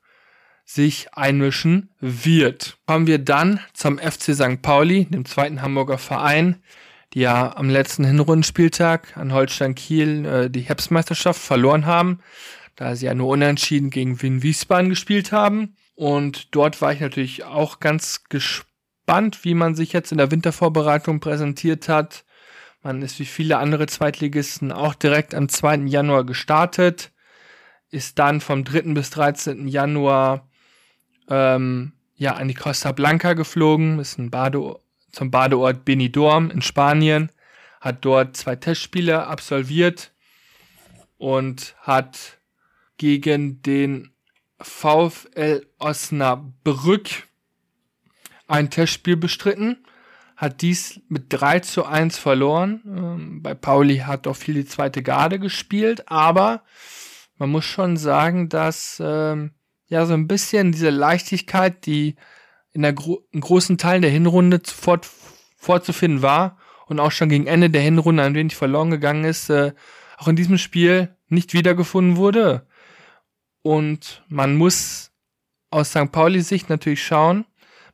sich 0.64 1.14
einmischen 1.14 1.94
wird. 2.00 2.78
Kommen 2.84 3.06
wir 3.06 3.20
dann 3.20 3.60
zum 3.74 3.98
FC 3.98 4.34
St. 4.34 4.60
Pauli, 4.60 5.04
dem 5.04 5.24
zweiten 5.24 5.62
Hamburger 5.62 5.98
Verein, 5.98 6.64
die 7.14 7.20
ja 7.20 7.56
am 7.56 7.70
letzten 7.70 8.02
Hinrundenspieltag 8.02 9.16
an 9.16 9.32
Holstein 9.32 9.76
Kiel 9.76 10.26
äh, 10.26 10.50
die 10.50 10.62
Herbstmeisterschaft 10.62 11.40
verloren 11.40 11.86
haben, 11.86 12.18
da 12.74 12.96
sie 12.96 13.06
ja 13.06 13.14
nur 13.14 13.28
unentschieden 13.28 13.90
gegen 13.90 14.20
Wien 14.20 14.42
Wiesbaden 14.42 14.90
gespielt 14.90 15.30
haben. 15.30 15.76
Und 15.94 16.56
dort 16.56 16.82
war 16.82 16.92
ich 16.92 16.98
natürlich 16.98 17.44
auch 17.44 17.78
ganz 17.78 18.24
gespannt, 18.24 19.44
wie 19.44 19.54
man 19.54 19.76
sich 19.76 19.92
jetzt 19.92 20.10
in 20.10 20.18
der 20.18 20.32
Wintervorbereitung 20.32 21.20
präsentiert 21.20 21.88
hat. 21.88 22.24
Man 22.82 23.02
ist 23.02 23.18
wie 23.18 23.24
viele 23.24 23.58
andere 23.58 23.86
Zweitligisten 23.86 24.72
auch 24.72 24.94
direkt 24.94 25.34
am 25.34 25.48
2. 25.48 25.86
Januar 25.86 26.24
gestartet, 26.24 27.10
ist 27.90 28.18
dann 28.18 28.40
vom 28.40 28.64
3. 28.64 28.94
bis 28.94 29.10
13. 29.10 29.66
Januar 29.66 30.48
ähm, 31.28 31.92
ja, 32.16 32.34
an 32.34 32.48
die 32.48 32.54
Costa 32.54 32.92
Blanca 32.92 33.32
geflogen, 33.32 33.98
ist 33.98 34.18
ein 34.18 34.30
Bade, 34.30 34.76
zum 35.10 35.30
Badeort 35.30 35.84
Benidorm 35.84 36.50
in 36.50 36.62
Spanien, 36.62 37.32
hat 37.80 38.04
dort 38.04 38.36
zwei 38.36 38.56
Testspiele 38.56 39.26
absolviert 39.26 40.12
und 41.16 41.74
hat 41.80 42.38
gegen 42.96 43.62
den 43.62 44.10
VfL 44.60 45.66
Osnabrück 45.78 47.08
ein 48.48 48.70
Testspiel 48.70 49.16
bestritten, 49.16 49.84
hat 50.38 50.62
dies 50.62 51.00
mit 51.08 51.24
3 51.30 51.58
zu 51.60 51.84
1 51.84 52.16
verloren. 52.16 52.80
Ähm, 52.86 53.42
bei 53.42 53.54
Pauli 53.54 53.98
hat 53.98 54.28
auch 54.28 54.36
viel 54.36 54.54
die 54.54 54.64
zweite 54.64 55.02
Garde 55.02 55.40
gespielt, 55.40 56.08
aber 56.08 56.62
man 57.38 57.50
muss 57.50 57.64
schon 57.64 57.96
sagen, 57.96 58.48
dass 58.48 59.02
ähm, 59.04 59.50
ja 59.88 60.06
so 60.06 60.14
ein 60.14 60.28
bisschen 60.28 60.70
diese 60.70 60.90
Leichtigkeit, 60.90 61.84
die 61.86 62.14
in, 62.70 62.82
der 62.82 62.92
gro 62.92 63.26
in 63.32 63.40
großen 63.40 63.78
Teilen 63.78 64.02
der 64.02 64.12
Hinrunde 64.12 64.60
fort 64.64 65.10
vorzufinden 65.56 66.22
war 66.22 66.56
und 66.86 67.00
auch 67.00 67.10
schon 67.10 67.28
gegen 67.28 67.48
Ende 67.48 67.68
der 67.68 67.82
Hinrunde 67.82 68.22
ein 68.22 68.36
wenig 68.36 68.54
verloren 68.54 68.92
gegangen 68.92 69.24
ist, 69.24 69.50
äh, 69.50 69.72
auch 70.18 70.28
in 70.28 70.36
diesem 70.36 70.56
Spiel 70.56 71.16
nicht 71.26 71.52
wiedergefunden 71.52 72.16
wurde. 72.16 72.64
Und 73.62 74.24
man 74.28 74.54
muss 74.54 75.10
aus 75.70 75.90
St. 75.90 76.12
Pauli 76.12 76.42
Sicht 76.42 76.68
natürlich 76.68 77.04
schauen, 77.04 77.44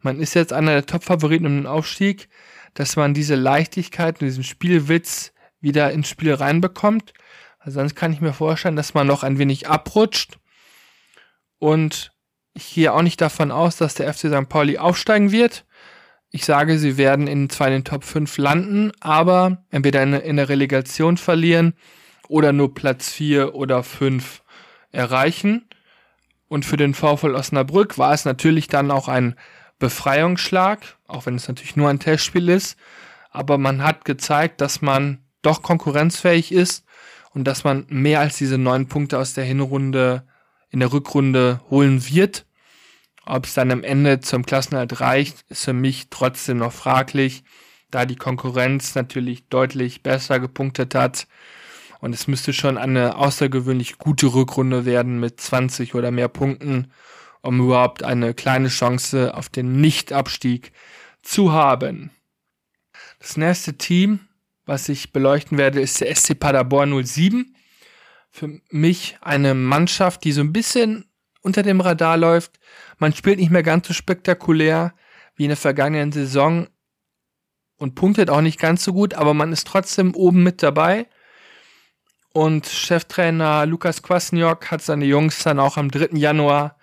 man 0.04 0.20
ist 0.20 0.34
jetzt 0.34 0.52
einer 0.52 0.72
der 0.72 0.86
Top-Favoriten 0.86 1.46
um 1.46 1.56
den 1.56 1.66
Aufstieg, 1.66 2.28
dass 2.74 2.96
man 2.96 3.14
diese 3.14 3.34
Leichtigkeit 3.34 4.20
und 4.20 4.26
diesen 4.26 4.44
Spielwitz 4.44 5.32
wieder 5.60 5.90
ins 5.92 6.08
Spiel 6.08 6.34
reinbekommt. 6.34 7.14
Also 7.58 7.80
sonst 7.80 7.94
kann 7.94 8.12
ich 8.12 8.20
mir 8.20 8.32
vorstellen, 8.32 8.76
dass 8.76 8.94
man 8.94 9.06
noch 9.06 9.22
ein 9.22 9.38
wenig 9.38 9.68
abrutscht 9.68 10.38
und 11.58 12.12
ich 12.52 12.74
gehe 12.74 12.92
auch 12.92 13.02
nicht 13.02 13.20
davon 13.20 13.50
aus, 13.50 13.76
dass 13.76 13.94
der 13.94 14.12
FC 14.12 14.28
St. 14.28 14.48
Pauli 14.48 14.78
aufsteigen 14.78 15.32
wird. 15.32 15.64
Ich 16.30 16.44
sage, 16.44 16.78
sie 16.78 16.96
werden 16.96 17.26
in 17.26 17.50
zwei 17.50 17.70
den 17.70 17.84
Top 17.84 18.04
5 18.04 18.38
landen, 18.38 18.92
aber 19.00 19.64
entweder 19.70 20.02
in, 20.02 20.14
in 20.14 20.36
der 20.36 20.48
Relegation 20.48 21.16
verlieren 21.16 21.74
oder 22.28 22.52
nur 22.52 22.74
Platz 22.74 23.10
4 23.10 23.54
oder 23.54 23.82
5 23.82 24.42
erreichen. 24.92 25.68
Und 26.46 26.64
für 26.64 26.76
den 26.76 26.94
VfL 26.94 27.34
Osnabrück 27.34 27.98
war 27.98 28.12
es 28.12 28.24
natürlich 28.24 28.68
dann 28.68 28.90
auch 28.90 29.08
ein 29.08 29.34
Befreiungsschlag, 29.78 30.96
auch 31.06 31.26
wenn 31.26 31.34
es 31.34 31.48
natürlich 31.48 31.76
nur 31.76 31.88
ein 31.88 32.00
Testspiel 32.00 32.48
ist. 32.48 32.76
Aber 33.30 33.58
man 33.58 33.82
hat 33.82 34.04
gezeigt, 34.04 34.60
dass 34.60 34.80
man 34.80 35.18
doch 35.42 35.62
konkurrenzfähig 35.62 36.52
ist 36.52 36.84
und 37.32 37.44
dass 37.44 37.64
man 37.64 37.86
mehr 37.88 38.20
als 38.20 38.38
diese 38.38 38.58
neun 38.58 38.88
Punkte 38.88 39.18
aus 39.18 39.34
der 39.34 39.44
Hinrunde 39.44 40.26
in 40.70 40.80
der 40.80 40.92
Rückrunde 40.92 41.60
holen 41.70 42.08
wird. 42.08 42.46
Ob 43.26 43.46
es 43.46 43.54
dann 43.54 43.70
am 43.70 43.84
Ende 43.84 44.20
zum 44.20 44.44
Klassenhalt 44.44 45.00
reicht, 45.00 45.44
ist 45.48 45.64
für 45.64 45.72
mich 45.72 46.08
trotzdem 46.10 46.58
noch 46.58 46.72
fraglich, 46.72 47.44
da 47.90 48.04
die 48.04 48.16
Konkurrenz 48.16 48.94
natürlich 48.94 49.48
deutlich 49.48 50.02
besser 50.02 50.40
gepunktet 50.40 50.94
hat. 50.94 51.26
Und 52.00 52.14
es 52.14 52.26
müsste 52.26 52.52
schon 52.52 52.76
eine 52.76 53.16
außergewöhnlich 53.16 53.98
gute 53.98 54.26
Rückrunde 54.26 54.84
werden 54.84 55.20
mit 55.20 55.40
20 55.40 55.94
oder 55.94 56.10
mehr 56.10 56.28
Punkten, 56.28 56.92
um 57.44 57.60
überhaupt 57.60 58.02
eine 58.02 58.32
kleine 58.32 58.68
Chance 58.68 59.34
auf 59.34 59.48
den 59.48 59.80
Nichtabstieg 59.80 60.72
zu 61.22 61.52
haben. 61.52 62.10
Das 63.18 63.36
nächste 63.36 63.76
Team, 63.76 64.20
was 64.64 64.88
ich 64.88 65.12
beleuchten 65.12 65.58
werde, 65.58 65.80
ist 65.80 66.00
der 66.00 66.14
SC 66.14 66.38
Paderborn 66.38 67.04
07 67.04 67.54
für 68.30 68.60
mich 68.70 69.18
eine 69.20 69.54
Mannschaft, 69.54 70.24
die 70.24 70.32
so 70.32 70.40
ein 70.40 70.52
bisschen 70.52 71.04
unter 71.42 71.62
dem 71.62 71.80
Radar 71.80 72.16
läuft. 72.16 72.58
Man 72.98 73.14
spielt 73.14 73.38
nicht 73.38 73.50
mehr 73.50 73.62
ganz 73.62 73.86
so 73.86 73.94
spektakulär 73.94 74.94
wie 75.36 75.44
in 75.44 75.50
der 75.50 75.56
vergangenen 75.56 76.12
Saison 76.12 76.66
und 77.76 77.94
punktet 77.94 78.30
auch 78.30 78.40
nicht 78.40 78.58
ganz 78.58 78.84
so 78.84 78.94
gut, 78.94 79.14
aber 79.14 79.34
man 79.34 79.52
ist 79.52 79.66
trotzdem 79.66 80.14
oben 80.14 80.42
mit 80.42 80.62
dabei. 80.62 81.06
Und 82.32 82.66
Cheftrainer 82.66 83.66
Lukas 83.66 84.02
Kwasniok 84.02 84.70
hat 84.70 84.82
seine 84.82 85.04
Jungs 85.04 85.42
dann 85.42 85.60
auch 85.60 85.76
am 85.76 85.90
3. 85.90 86.16
Januar 86.16 86.78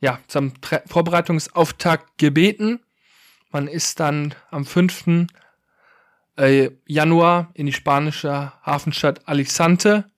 ja, 0.00 0.18
zum 0.26 0.52
Vorbereitungsauftakt 0.86 2.18
gebeten 2.18 2.80
Man 3.50 3.68
ist 3.68 4.00
dann 4.00 4.34
am 4.50 4.64
5. 4.64 5.26
Äh, 6.36 6.70
Januar 6.86 7.50
in 7.54 7.66
die 7.66 7.72
spanische 7.72 8.52
Hafenstadt 8.64 9.28
Alicante 9.28 10.10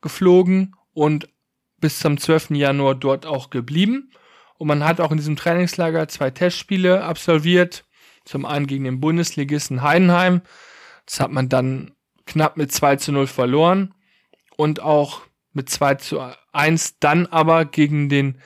geflogen 0.00 0.76
und 0.92 1.28
bis 1.78 1.98
zum 1.98 2.18
12. 2.18 2.50
Januar 2.50 2.94
dort 2.94 3.26
auch 3.26 3.50
geblieben. 3.50 4.12
Und 4.58 4.68
man 4.68 4.84
hat 4.84 5.00
auch 5.00 5.10
in 5.10 5.16
diesem 5.16 5.36
Trainingslager 5.36 6.06
zwei 6.08 6.30
Testspiele 6.30 7.02
absolviert. 7.02 7.84
Zum 8.24 8.46
einen 8.46 8.68
gegen 8.68 8.84
den 8.84 9.00
Bundesligisten 9.00 9.82
Heidenheim. 9.82 10.42
Das 11.06 11.18
hat 11.18 11.32
man 11.32 11.48
dann 11.48 11.92
knapp 12.26 12.56
mit 12.56 12.70
2 12.70 12.96
zu 12.96 13.10
0 13.10 13.26
verloren. 13.26 13.94
Und 14.56 14.80
auch 14.80 15.22
mit 15.52 15.68
2 15.68 15.96
zu 15.96 16.20
1 16.52 17.00
dann 17.00 17.26
aber 17.26 17.64
gegen 17.64 18.08
den, 18.08 18.38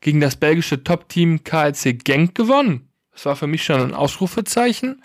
gegen 0.00 0.20
das 0.20 0.36
belgische 0.36 0.84
Top-Team 0.84 1.44
KLC 1.44 2.04
Genk 2.04 2.34
gewonnen. 2.34 2.90
Das 3.12 3.26
war 3.26 3.36
für 3.36 3.46
mich 3.46 3.64
schon 3.64 3.80
ein 3.80 3.94
Ausrufezeichen. 3.94 5.02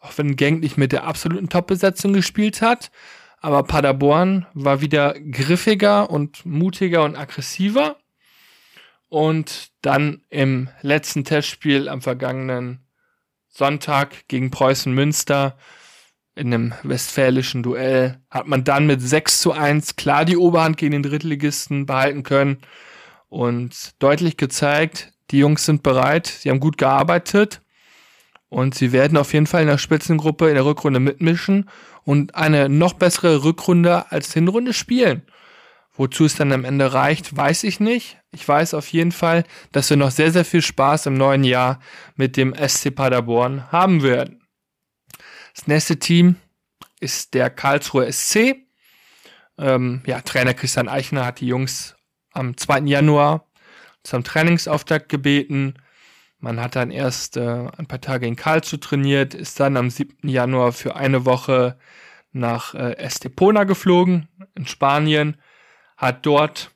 Auch 0.00 0.16
wenn 0.16 0.36
Genk 0.36 0.60
nicht 0.60 0.76
mit 0.76 0.92
der 0.92 1.04
absoluten 1.04 1.48
Top-Besetzung 1.48 2.12
gespielt 2.12 2.62
hat. 2.62 2.90
Aber 3.40 3.62
Paderborn 3.62 4.46
war 4.54 4.80
wieder 4.80 5.14
griffiger 5.18 6.10
und 6.10 6.46
mutiger 6.46 7.04
und 7.04 7.16
aggressiver. 7.16 7.98
Und 9.08 9.70
dann 9.82 10.22
im 10.30 10.68
letzten 10.80 11.24
Testspiel 11.24 11.88
am 11.88 12.00
vergangenen 12.00 12.80
Sonntag 13.48 14.26
gegen 14.28 14.50
Preußen 14.50 14.92
Münster 14.92 15.56
in 16.34 16.52
einem 16.52 16.74
westfälischen 16.82 17.62
Duell 17.62 18.18
hat 18.28 18.48
man 18.48 18.64
dann 18.64 18.86
mit 18.86 19.00
6 19.00 19.40
zu 19.40 19.52
1 19.52 19.96
klar 19.96 20.24
die 20.24 20.36
Oberhand 20.36 20.76
gegen 20.76 20.92
den 20.92 21.02
Drittligisten 21.04 21.86
behalten 21.86 22.24
können 22.24 22.58
und 23.34 24.00
deutlich 24.00 24.36
gezeigt, 24.36 25.12
die 25.32 25.38
Jungs 25.38 25.66
sind 25.66 25.82
bereit, 25.82 26.28
sie 26.28 26.50
haben 26.50 26.60
gut 26.60 26.78
gearbeitet 26.78 27.62
und 28.48 28.76
sie 28.76 28.92
werden 28.92 29.18
auf 29.18 29.32
jeden 29.32 29.48
Fall 29.48 29.62
in 29.62 29.68
der 29.68 29.78
Spitzengruppe 29.78 30.48
in 30.48 30.54
der 30.54 30.64
Rückrunde 30.64 31.00
mitmischen 31.00 31.68
und 32.04 32.36
eine 32.36 32.68
noch 32.68 32.92
bessere 32.92 33.42
Rückrunde 33.42 34.12
als 34.12 34.32
Hinrunde 34.32 34.72
spielen. 34.72 35.22
Wozu 35.96 36.24
es 36.24 36.36
dann 36.36 36.52
am 36.52 36.64
Ende 36.64 36.92
reicht, 36.92 37.36
weiß 37.36 37.64
ich 37.64 37.80
nicht. 37.80 38.18
Ich 38.30 38.46
weiß 38.46 38.72
auf 38.72 38.86
jeden 38.88 39.12
Fall, 39.12 39.42
dass 39.72 39.90
wir 39.90 39.96
noch 39.96 40.12
sehr, 40.12 40.30
sehr 40.30 40.44
viel 40.44 40.62
Spaß 40.62 41.06
im 41.06 41.14
neuen 41.14 41.42
Jahr 41.42 41.80
mit 42.14 42.36
dem 42.36 42.54
SC 42.54 42.94
Paderborn 42.94 43.72
haben 43.72 44.04
werden. 44.04 44.44
Das 45.54 45.66
nächste 45.66 45.98
Team 45.98 46.36
ist 47.00 47.34
der 47.34 47.50
Karlsruher 47.50 48.10
SC. 48.12 48.56
Ähm, 49.58 50.02
ja, 50.06 50.20
Trainer 50.20 50.54
Christian 50.54 50.88
Eichner 50.88 51.26
hat 51.26 51.40
die 51.40 51.46
Jungs 51.46 51.93
am 52.34 52.56
2. 52.56 52.80
Januar 52.80 53.46
zum 54.02 54.22
Trainingsauftakt 54.22 55.08
gebeten. 55.08 55.74
Man 56.38 56.60
hat 56.60 56.76
dann 56.76 56.90
erst 56.90 57.36
äh, 57.36 57.68
ein 57.76 57.86
paar 57.86 58.00
Tage 58.00 58.26
in 58.26 58.36
Karlsruhe 58.36 58.80
trainiert, 58.80 59.32
ist 59.34 59.58
dann 59.60 59.76
am 59.76 59.88
7. 59.88 60.28
Januar 60.28 60.72
für 60.72 60.96
eine 60.96 61.24
Woche 61.24 61.78
nach 62.32 62.74
äh, 62.74 62.98
Estepona 62.98 63.64
geflogen 63.64 64.28
in 64.54 64.66
Spanien, 64.66 65.40
hat 65.96 66.26
dort 66.26 66.72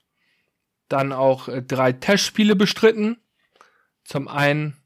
dann 0.88 1.12
auch 1.12 1.48
äh, 1.48 1.62
drei 1.62 1.92
Testspiele 1.92 2.56
bestritten. 2.56 3.18
Zum 4.04 4.28
einen 4.28 4.76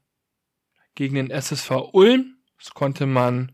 gegen 0.95 1.15
den 1.15 1.31
SSV 1.31 1.71
Ulm. 1.93 2.35
Das 2.57 2.73
konnte 2.73 3.05
man 3.05 3.53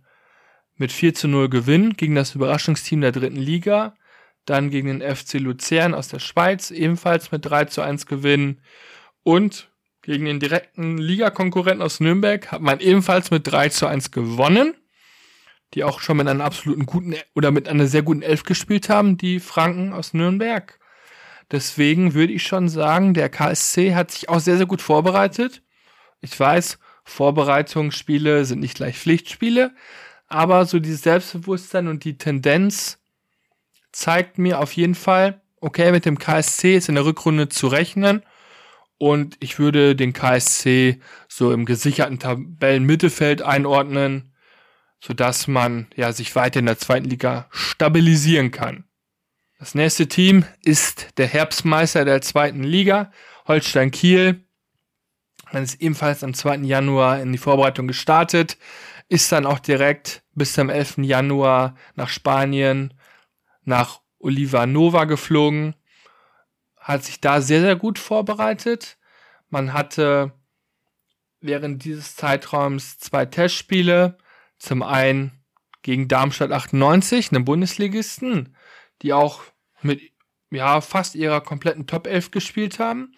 mit 0.75 0.91
4 0.91 1.13
zu 1.13 1.27
0 1.27 1.49
gewinnen 1.49 1.93
gegen 1.93 2.15
das 2.15 2.33
Überraschungsteam 2.33 3.01
der 3.01 3.11
dritten 3.11 3.35
Liga. 3.35 3.95
Dann 4.49 4.71
gegen 4.71 4.99
den 4.99 5.15
FC 5.15 5.33
Luzern 5.35 5.93
aus 5.93 6.07
der 6.07 6.19
Schweiz 6.19 6.71
ebenfalls 6.71 7.31
mit 7.31 7.45
3 7.45 7.65
zu 7.65 7.81
1 7.81 8.07
gewinnen. 8.07 8.61
Und 9.21 9.69
gegen 10.01 10.25
den 10.25 10.39
direkten 10.39 10.97
Ligakonkurrenten 10.97 11.83
aus 11.83 11.99
Nürnberg 11.99 12.51
hat 12.51 12.61
man 12.61 12.79
ebenfalls 12.79 13.29
mit 13.29 13.45
3 13.45 13.69
zu 13.69 13.85
1 13.85 14.09
gewonnen. 14.09 14.73
Die 15.75 15.83
auch 15.83 15.99
schon 15.99 16.17
mit 16.17 16.27
einer 16.27 16.43
absoluten 16.43 16.87
guten 16.87 17.13
oder 17.35 17.51
mit 17.51 17.67
einer 17.67 17.85
sehr 17.85 18.01
guten 18.01 18.23
Elf 18.23 18.41
gespielt 18.41 18.89
haben, 18.89 19.17
die 19.17 19.39
Franken 19.39 19.93
aus 19.93 20.15
Nürnberg. 20.15 20.79
Deswegen 21.51 22.15
würde 22.15 22.33
ich 22.33 22.41
schon 22.41 22.69
sagen, 22.69 23.13
der 23.13 23.29
KSC 23.29 23.93
hat 23.93 24.09
sich 24.09 24.29
auch 24.29 24.39
sehr, 24.39 24.57
sehr 24.57 24.65
gut 24.65 24.81
vorbereitet. 24.81 25.61
Ich 26.21 26.39
weiß, 26.39 26.79
Vorbereitungsspiele 27.03 28.45
sind 28.45 28.61
nicht 28.61 28.75
gleich 28.75 28.97
Pflichtspiele, 28.97 29.75
aber 30.27 30.65
so 30.65 30.79
dieses 30.79 31.03
Selbstbewusstsein 31.03 31.87
und 31.87 32.03
die 32.03 32.17
Tendenz 32.17 32.98
zeigt 33.91 34.37
mir 34.37 34.59
auf 34.59 34.73
jeden 34.73 34.95
Fall, 34.95 35.41
okay, 35.61 35.91
mit 35.91 36.05
dem 36.05 36.19
KSC 36.19 36.75
ist 36.75 36.89
in 36.89 36.95
der 36.95 37.05
Rückrunde 37.05 37.49
zu 37.49 37.67
rechnen. 37.67 38.23
Und 38.97 39.37
ich 39.39 39.59
würde 39.59 39.95
den 39.95 40.11
KSC 40.11 40.99
so 41.29 41.53
im 41.53 41.65
gesicherten 41.65 42.19
Tabellenmittelfeld 42.19 43.41
einordnen, 43.41 44.33
sodass 44.99 45.47
man 45.47 45.87
ja 45.95 46.11
sich 46.11 46.35
weiter 46.35 46.59
in 46.59 46.65
der 46.65 46.77
zweiten 46.77 47.05
Liga 47.05 47.47
stabilisieren 47.49 48.51
kann. 48.51 48.83
Das 49.57 49.75
nächste 49.75 50.07
Team 50.07 50.45
ist 50.63 51.17
der 51.17 51.27
Herbstmeister 51.27 52.05
der 52.05 52.21
zweiten 52.21 52.63
Liga, 52.63 53.11
Holstein 53.47 53.91
Kiel. 53.91 54.45
Man 55.51 55.63
ist 55.63 55.81
ebenfalls 55.81 56.23
am 56.23 56.33
2. 56.33 56.57
Januar 56.57 57.21
in 57.21 57.31
die 57.31 57.37
Vorbereitung 57.37 57.87
gestartet, 57.87 58.57
ist 59.07 59.31
dann 59.31 59.45
auch 59.45 59.59
direkt 59.59 60.23
bis 60.35 60.53
zum 60.53 60.69
11. 60.69 60.99
Januar 60.99 61.75
nach 61.95 62.09
Spanien, 62.09 62.93
nach 63.69 64.01
Oliva 64.19 64.65
Nova 64.65 65.05
geflogen, 65.05 65.75
hat 66.77 67.05
sich 67.05 67.21
da 67.21 67.39
sehr, 67.39 67.61
sehr 67.61 67.77
gut 67.77 67.97
vorbereitet. 67.97 68.97
Man 69.49 69.71
hatte 69.73 70.33
während 71.39 71.85
dieses 71.85 72.15
Zeitraums 72.17 72.97
zwei 72.97 73.25
Testspiele. 73.25 74.17
Zum 74.57 74.83
einen 74.83 75.43
gegen 75.83 76.09
Darmstadt 76.09 76.51
98, 76.51 77.31
einen 77.31 77.45
Bundesligisten, 77.45 78.57
die 79.01 79.13
auch 79.13 79.43
mit 79.81 80.01
ja, 80.51 80.81
fast 80.81 81.15
ihrer 81.15 81.39
kompletten 81.39 81.87
Top 81.87 82.07
11 82.07 82.31
gespielt 82.31 82.79
haben. 82.79 83.13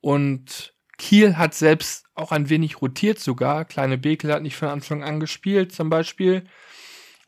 Und 0.00 0.74
Kiel 0.96 1.36
hat 1.36 1.54
selbst 1.54 2.06
auch 2.14 2.32
ein 2.32 2.48
wenig 2.48 2.80
rotiert 2.80 3.18
sogar. 3.18 3.64
Kleine 3.64 3.98
Bekel 3.98 4.32
hat 4.32 4.42
nicht 4.42 4.56
von 4.56 4.68
Anfang 4.68 5.02
an 5.02 5.20
gespielt 5.20 5.72
zum 5.72 5.90
Beispiel. 5.90 6.44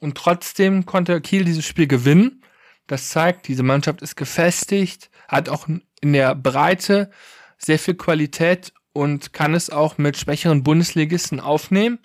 Und 0.01 0.17
trotzdem 0.17 0.87
konnte 0.87 1.21
Kiel 1.21 1.45
dieses 1.45 1.67
Spiel 1.67 1.87
gewinnen. 1.87 2.44
Das 2.87 3.09
zeigt, 3.09 3.49
diese 3.49 3.63
Mannschaft 3.63 4.03
ist 4.03 4.17
gefestigt, 4.17 5.11
hat 5.29 5.49
auch 5.49 5.69
in 5.69 6.13
der 6.13 6.35
Breite 6.35 7.11
sehr 7.57 7.79
viel 7.79 7.95
Qualität 7.95 8.73
und 8.93 9.33
kann 9.33 9.55
es 9.55 9.71
auch 9.71 9.99
mit 9.99 10.17
schwächeren 10.17 10.63
Bundesligisten 10.63 11.41
aufnehmen. 11.41 11.99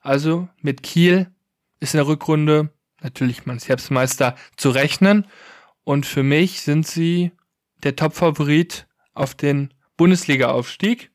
Also 0.00 0.48
mit 0.60 0.82
Kiel 0.82 1.30
ist 1.80 1.94
in 1.94 1.98
der 1.98 2.08
Rückrunde 2.08 2.70
natürlich 3.00 3.46
man 3.46 3.58
Herbstmeister 3.58 4.36
zu 4.56 4.70
rechnen. 4.70 5.26
Und 5.84 6.06
für 6.06 6.22
mich 6.22 6.62
sind 6.62 6.86
sie 6.86 7.32
der 7.82 7.96
Top-Favorit 7.96 8.86
auf 9.14 9.34
den 9.34 9.72
Bundesliga-Aufstieg. 9.96 11.10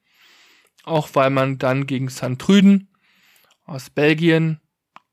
Auch 0.84 1.10
weil 1.14 1.30
man 1.30 1.58
dann 1.58 1.88
gegen 1.88 2.10
St. 2.10 2.40
Trüden 2.40 2.90
aus 3.66 3.90
Belgien 3.90 4.60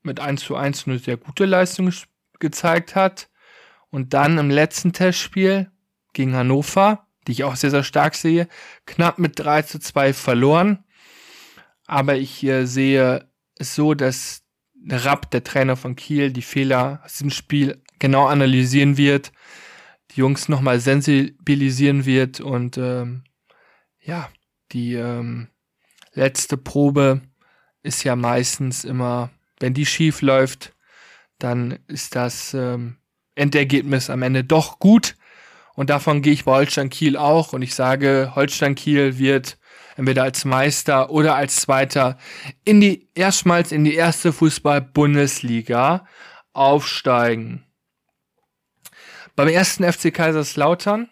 mit 0.02 0.18
1 0.18 0.42
zu 0.42 0.56
1 0.56 0.86
eine 0.86 0.98
sehr 0.98 1.16
gute 1.16 1.44
Leistung 1.44 1.92
gezeigt 2.40 2.96
hat. 2.96 3.29
Und 3.90 4.14
dann 4.14 4.38
im 4.38 4.50
letzten 4.50 4.92
Testspiel 4.92 5.70
gegen 6.12 6.34
Hannover, 6.34 7.06
die 7.26 7.32
ich 7.32 7.44
auch 7.44 7.56
sehr, 7.56 7.70
sehr 7.70 7.84
stark 7.84 8.14
sehe, 8.14 8.48
knapp 8.86 9.18
mit 9.18 9.38
3 9.38 9.62
zu 9.62 9.78
2 9.78 10.12
verloren. 10.12 10.84
Aber 11.86 12.16
ich 12.16 12.42
äh, 12.44 12.66
sehe 12.66 13.28
es 13.56 13.74
so, 13.74 13.94
dass 13.94 14.42
Rapp, 14.88 15.30
der 15.30 15.44
Trainer 15.44 15.76
von 15.76 15.96
Kiel, 15.96 16.32
die 16.32 16.42
Fehler 16.42 17.00
aus 17.04 17.18
dem 17.18 17.30
Spiel 17.30 17.82
genau 17.98 18.26
analysieren 18.26 18.96
wird, 18.96 19.32
die 20.10 20.20
Jungs 20.20 20.48
nochmal 20.48 20.80
sensibilisieren 20.80 22.06
wird 22.06 22.40
und 22.40 22.78
ähm, 22.78 23.24
ja, 24.00 24.30
die 24.72 24.94
ähm, 24.94 25.48
letzte 26.14 26.56
Probe 26.56 27.20
ist 27.82 28.04
ja 28.04 28.16
meistens 28.16 28.84
immer, 28.84 29.30
wenn 29.58 29.74
die 29.74 29.86
schief 29.86 30.22
läuft, 30.22 30.74
dann 31.38 31.78
ist 31.86 32.16
das 32.16 32.54
ähm, 32.54 32.96
Endergebnis 33.40 34.10
am 34.10 34.22
Ende 34.22 34.44
doch 34.44 34.78
gut. 34.78 35.16
Und 35.74 35.90
davon 35.90 36.22
gehe 36.22 36.32
ich 36.32 36.44
bei 36.44 36.52
Holstein 36.52 36.90
Kiel 36.90 37.16
auch. 37.16 37.52
Und 37.52 37.62
ich 37.62 37.74
sage, 37.74 38.32
Holstein 38.34 38.74
Kiel 38.74 39.18
wird 39.18 39.58
entweder 39.96 40.22
als 40.22 40.44
Meister 40.44 41.10
oder 41.10 41.34
als 41.34 41.56
Zweiter 41.56 42.18
in 42.64 42.80
die, 42.80 43.08
erstmals 43.14 43.72
in 43.72 43.84
die 43.84 43.94
erste 43.94 44.32
Fußball-Bundesliga 44.32 46.06
aufsteigen. 46.52 47.64
Beim 49.36 49.48
ersten 49.48 49.90
FC 49.90 50.12
Kaiserslautern 50.12 51.08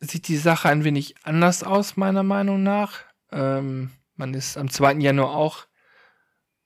sieht 0.00 0.28
die 0.28 0.36
Sache 0.36 0.68
ein 0.68 0.84
wenig 0.84 1.14
anders 1.22 1.62
aus, 1.62 1.96
meiner 1.96 2.22
Meinung 2.22 2.62
nach. 2.62 3.00
Ähm, 3.30 3.90
man 4.16 4.34
ist 4.34 4.56
am 4.56 4.70
2. 4.70 4.94
Januar 4.94 5.34
auch 5.34 5.66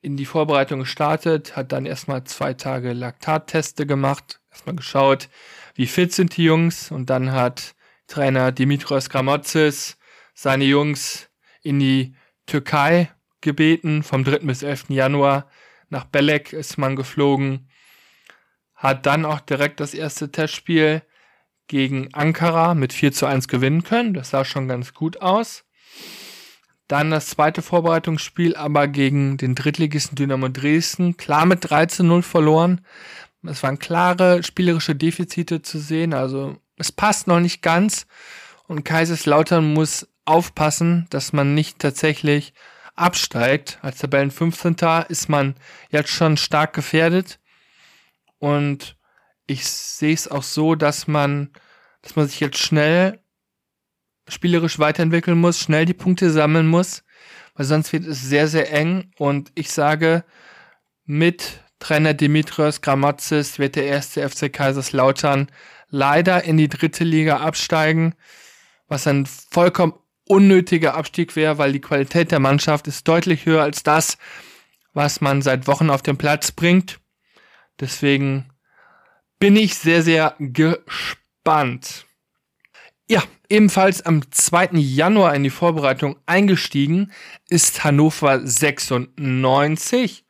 in 0.05 0.19
die 0.19 0.27
Vorbereitung 0.27 0.81
gestartet, 0.81 1.57
hat 1.57 1.73
dann 1.73 1.87
erstmal 1.87 2.25
zwei 2.25 2.53
Tage 2.53 2.93
Laktatteste 2.93 3.87
gemacht, 3.87 4.41
erstmal 4.51 4.77
geschaut, 4.77 5.31
wie 5.75 5.87
fit 5.87 6.13
sind 6.13 6.37
die 6.37 6.45
Jungs 6.45 6.91
und 6.91 7.09
dann 7.09 7.33
hat 7.33 7.75
Trainer 8.07 8.53
Dimitrios 8.53 9.09
Gramotzis 9.09 9.97
seine 10.35 10.65
Jungs 10.65 11.31
in 11.63 11.81
die 11.81 12.15
Türkei 12.45 13.11
gebeten. 13.41 14.03
Vom 14.03 14.25
3. 14.25 14.41
bis 14.41 14.63
11. 14.63 14.91
Januar 14.91 15.49
nach 15.89 16.05
Belek 16.05 16.53
ist 16.53 16.77
man 16.77 16.97
geflogen. 16.97 17.71
Hat 18.75 19.07
dann 19.07 19.25
auch 19.25 19.41
direkt 19.41 19.81
das 19.81 19.95
erste 19.95 20.31
Testspiel 20.31 21.03
gegen 21.67 22.13
Ankara 22.13 22.75
mit 22.75 22.93
4 22.93 23.13
zu 23.13 23.25
1 23.25 23.49
gewinnen 23.49 23.85
können. 23.85 24.13
Das 24.13 24.31
sah 24.31 24.45
schon 24.45 24.69
ganz 24.69 24.93
gut 24.93 25.23
aus. 25.23 25.65
Dann 26.89 27.11
das 27.11 27.29
zweite 27.29 27.63
Vorbereitungsspiel, 27.63 28.57
aber 28.57 28.89
gegen 28.89 29.37
den 29.37 29.55
Drittligisten 29.55 30.17
Dynamo 30.17 30.49
Dresden. 30.49 31.17
Klar 31.17 31.47
mit 31.47 31.71
3 31.71 31.87
zu 31.87 32.05
0 32.05 32.23
verloren. 32.23 32.83
Es 33.43 33.63
waren 33.63 33.79
klare 33.79 34.43
spielerische 34.43 34.95
Defizite 34.95 35.63
zu 35.63 35.79
sehen. 35.79 36.13
Also 36.13 36.57
es 36.77 36.93
passt 36.93 37.27
noch 37.27 37.41
nicht 37.41 37.63
ganz. 37.63 38.07
Und 38.67 38.85
Kaiserslautern 38.85 39.73
muss 39.73 40.09
aufpassen, 40.25 41.07
dass 41.11 41.33
man 41.33 41.55
nicht 41.55 41.79
tatsächlich 41.79 42.55
absteigt. 42.95 43.79
Als 43.83 43.99
Tabellen 43.99 44.31
15. 44.31 44.77
ist 45.09 45.29
man 45.29 45.55
jetzt 45.91 46.11
schon 46.11 46.37
stark 46.37 46.75
gefährdet. 46.75 47.41
Und 48.39 48.97
ich 49.47 49.67
sehe 49.67 50.15
es 50.15 50.29
auch 50.29 50.43
so, 50.43 50.75
dass 50.75 51.07
man, 51.07 51.51
dass 52.03 52.17
man 52.17 52.27
sich 52.27 52.41
jetzt 52.41 52.59
schnell 52.59 53.21
spielerisch 54.29 54.79
weiterentwickeln 54.79 55.39
muss, 55.39 55.61
schnell 55.61 55.85
die 55.85 55.95
Punkte 55.95 56.31
sammeln 56.31 56.67
muss, 56.67 57.05
weil 57.55 57.67
sonst 57.67 57.93
wird 57.93 58.07
es 58.07 58.23
sehr, 58.23 58.49
sehr 58.49 58.73
eng. 58.73 59.13
Und 59.19 59.53
ich 59.55 59.71
sage, 59.71 60.25
mit 61.05 61.61
Trainer 61.79 62.15
Dimitrios 62.15 62.81
Gramotzis 62.81 63.59
wird 63.59 63.77
der 63.77 63.87
erste 63.87 64.29
FC 64.29 64.53
Kaiserslautern 64.53 65.49
leider 65.89 66.45
in 66.45 66.57
die 66.57 66.69
dritte 66.69 67.05
Liga 67.05 67.39
absteigen, 67.39 68.15
was 68.89 69.07
ein 69.07 69.27
vollkommen 69.27 69.95
unnötiger 70.27 70.95
Abstieg 70.95 71.37
wäre, 71.37 71.59
weil 71.59 71.73
die 71.73 71.81
Qualität 71.81 72.31
der 72.31 72.41
Mannschaft 72.41 72.87
ist 72.89 73.07
deutlich 73.07 73.45
höher 73.47 73.63
als 73.63 73.83
das, 73.83 74.17
was 74.95 75.21
man 75.21 75.43
seit 75.43 75.67
Wochen 75.67 75.91
auf 75.91 76.03
den 76.03 76.17
Platz 76.17 76.53
bringt. 76.53 77.01
Deswegen 77.81 78.51
bin 79.39 79.57
ich 79.57 79.75
sehr, 79.75 80.03
sehr 80.03 80.37
gespannt. 80.39 82.07
Ja, 83.09 83.23
ebenfalls 83.49 84.03
am 84.03 84.31
2. 84.31 84.71
Januar 84.73 85.35
in 85.35 85.43
die 85.43 85.51
Vorbereitung 85.51 86.17
eingestiegen 86.27 87.13
ist 87.49 87.85
Hannover 87.85 88.47
96. 88.47 90.25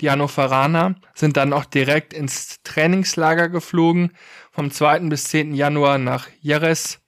Die 0.00 0.10
Hannoveraner 0.10 0.94
sind 1.14 1.36
dann 1.36 1.52
auch 1.52 1.64
direkt 1.64 2.12
ins 2.12 2.62
Trainingslager 2.62 3.48
geflogen, 3.48 4.12
vom 4.52 4.70
2. 4.70 5.00
bis 5.08 5.24
10. 5.24 5.54
Januar 5.54 5.98
nach 5.98 6.28
Jerez. 6.40 7.00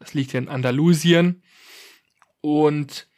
Das 0.00 0.14
liegt 0.14 0.34
in 0.34 0.48
Andalusien. 0.48 1.42
Und 2.40 3.08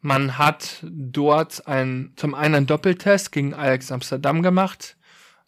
man 0.00 0.38
hat 0.38 0.78
dort 0.82 1.66
ein, 1.66 2.12
zum 2.16 2.34
einen 2.34 2.54
einen 2.54 2.66
Doppeltest 2.66 3.32
gegen 3.32 3.54
Ajax 3.54 3.92
Amsterdam 3.92 4.42
gemacht. 4.42 4.96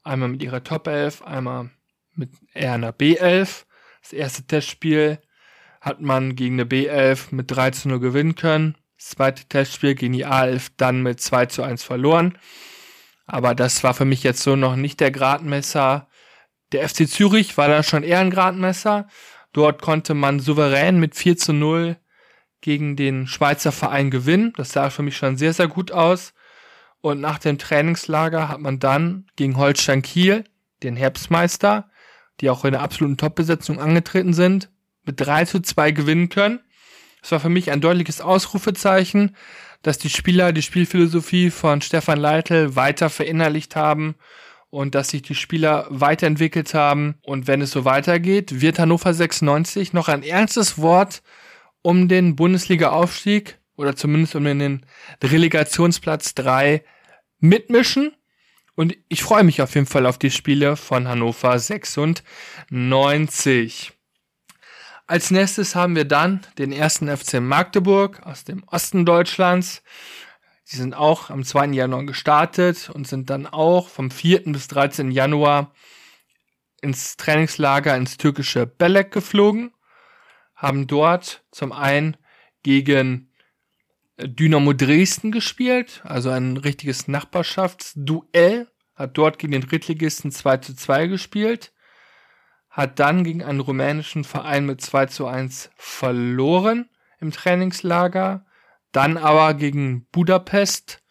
Einmal 0.03 0.29
mit 0.29 0.43
ihrer 0.43 0.63
Top 0.63 0.87
11, 0.87 1.23
einmal 1.23 1.71
mit 2.15 2.31
einer 2.55 2.93
B11. 2.93 3.65
Das 4.03 4.13
erste 4.13 4.47
Testspiel 4.47 5.19
hat 5.81 6.01
man 6.01 6.37
gegen 6.37 6.61
eine 6.61 6.69
B11 6.69 7.35
mit 7.35 7.51
3 7.51 7.71
zu 7.71 7.89
0 7.89 8.01
gewinnen 8.01 8.35
können. 8.35 8.77
Das 8.97 9.11
zweite 9.11 9.45
Testspiel 9.45 9.95
gegen 9.95 10.13
die 10.13 10.27
A11 10.27 10.73
dann 10.77 11.03
mit 11.03 11.21
2 11.21 11.47
zu 11.47 11.63
1 11.63 11.83
verloren. 11.83 12.39
Aber 13.27 13.55
das 13.55 13.83
war 13.83 13.95
für 13.95 14.05
mich 14.05 14.23
jetzt 14.23 14.43
so 14.43 14.57
noch 14.57 14.77
nicht 14.77 15.01
der 15.01 15.11
Gradmesser. 15.11 16.09
Der 16.73 16.89
FC 16.89 17.09
Zürich 17.09 17.57
war 17.57 17.69
da 17.69 17.83
schon 17.83 18.03
eher 18.03 18.21
ein 18.21 18.31
Gradmesser. 18.31 19.09
Dort 19.53 19.83
konnte 19.83 20.15
man 20.15 20.41
souverän 20.41 21.01
mit 21.01 21.15
4 21.15 21.37
zu 21.37 21.53
0 21.53 21.97
gegen 22.61 22.97
den 22.97 23.27
Schweizer 23.27 23.73
Verein 23.73 24.11
gewinnen. 24.11 24.53
Das 24.57 24.73
sah 24.73 24.91
für 24.91 25.03
mich 25.03 25.17
schon 25.17 25.37
sehr, 25.37 25.55
sehr 25.55 25.69
gut 25.69 25.93
aus. 25.93 26.35
Und 27.01 27.21
nach 27.21 27.39
dem 27.39 27.59
Trainingslager 27.59 28.49
hat 28.49 28.61
man 28.61 28.79
dann 28.79 29.27
gegen 29.37 29.57
Holstein 29.57 30.03
Kiel, 30.03 30.45
den 30.83 30.97
Herbstmeister, 30.97 31.90
die 32.41 32.51
auch 32.51 32.65
in 32.65 32.73
der 32.73 32.83
absoluten 32.83 33.17
Top-Besetzung 33.17 33.81
angetreten 33.81 34.33
sind, 34.33 34.71
mit 35.05 35.21
3 35.21 35.45
zu 35.45 35.61
2 35.61 35.91
gewinnen 35.93 36.29
können. 36.29 36.61
Das 37.21 37.33
war 37.33 37.41
für 37.41 37.49
mich 37.49 37.71
ein 37.71 37.81
deutliches 37.81 38.21
Ausrufezeichen, 38.21 39.37
dass 39.83 39.99
die 39.99 40.11
Spieler 40.11 40.53
die 40.53 40.63
Spielphilosophie 40.63 41.51
von 41.51 41.81
Stefan 41.81 42.19
Leitl 42.19 42.77
weiter 42.77 43.11
verinnerlicht 43.11 43.77
haben 43.77 44.15
und 44.71 44.95
dass 44.95 45.09
sich 45.09 45.23
die 45.23 45.35
Spieler 45.35 45.87
weiterentwickelt 45.91 46.75
haben. 46.75 47.17
Und 47.23 47.47
wenn 47.47 47.61
es 47.61 47.73
so 47.73 47.85
weitergeht, 47.85 48.61
wird 48.61 48.79
Hannover 48.79 49.13
96 49.13 49.93
noch 49.93 50.09
ein 50.09 50.23
ernstes 50.23 50.79
Wort 50.79 51.23
um 51.83 52.09
den 52.09 52.37
Bundesliga-Aufstieg 52.37 53.59
oder 53.77 53.97
zumindest 53.97 54.37
um 54.37 54.45
den 54.45 54.87
Relegationsplatz 55.23 56.35
3 56.35 56.85
mitmischen. 57.39 58.13
Und 58.81 58.97
ich 59.11 59.23
freue 59.23 59.45
mich 59.45 59.61
auf 59.61 59.75
jeden 59.75 59.87
Fall 59.87 60.07
auf 60.07 60.17
die 60.17 60.31
Spiele 60.31 60.75
von 60.75 61.07
Hannover 61.07 61.59
96. 61.59 63.93
Als 65.07 65.31
nächstes 65.31 65.75
haben 65.75 65.95
wir 65.95 66.07
dann 66.07 66.41
den 66.57 66.73
ersten 66.73 67.15
FC 67.15 67.43
Magdeburg 67.43 68.25
aus 68.25 68.45
dem 68.45 68.65
Osten 68.67 69.05
Deutschlands. 69.05 69.83
Die 70.73 70.77
sind 70.77 70.95
auch 70.95 71.29
am 71.29 71.45
2. 71.45 71.75
Januar 71.75 72.07
gestartet 72.07 72.89
und 72.89 73.07
sind 73.07 73.29
dann 73.29 73.47
auch 73.47 73.87
vom 73.87 74.11
4. 74.11 74.45
bis 74.45 74.67
13. 74.69 75.11
Januar 75.11 75.75
ins 76.81 77.19
Trainingslager 77.19 77.95
ins 77.95 78.17
türkische 78.17 78.67
Belek 78.67 79.13
geflogen, 79.13 79.75
haben 80.57 80.87
dort 80.87 81.45
zum 81.51 81.73
einen 81.73 82.17
gegen 82.63 83.30
Dynamo 84.27 84.73
Dresden 84.73 85.33
gespielt, 85.33 86.03
also 86.05 86.31
ein 86.31 86.57
richtiges 86.57 87.09
Nachbarschaftsduell, 87.09 88.69
hat 88.95 89.17
dort 89.17 89.39
gegen 89.39 89.53
den 89.53 89.63
Drittligisten 89.63 90.31
2 90.31 90.59
zu 90.59 90.75
2 90.75 91.07
gespielt, 91.07 91.73
hat 92.69 92.99
dann 92.99 93.25
gegen 93.25 93.43
einen 93.43 93.61
rumänischen 93.61 94.25
Verein 94.25 94.67
mit 94.67 94.81
2 94.81 95.07
zu 95.07 95.27
1 95.27 95.71
verloren 95.77 96.89
im 97.19 97.33
Trainingslager, 97.33 98.47
dann 98.93 99.17
aber 99.17 99.55
gegen 99.55 100.07
Budapest, 100.13 101.03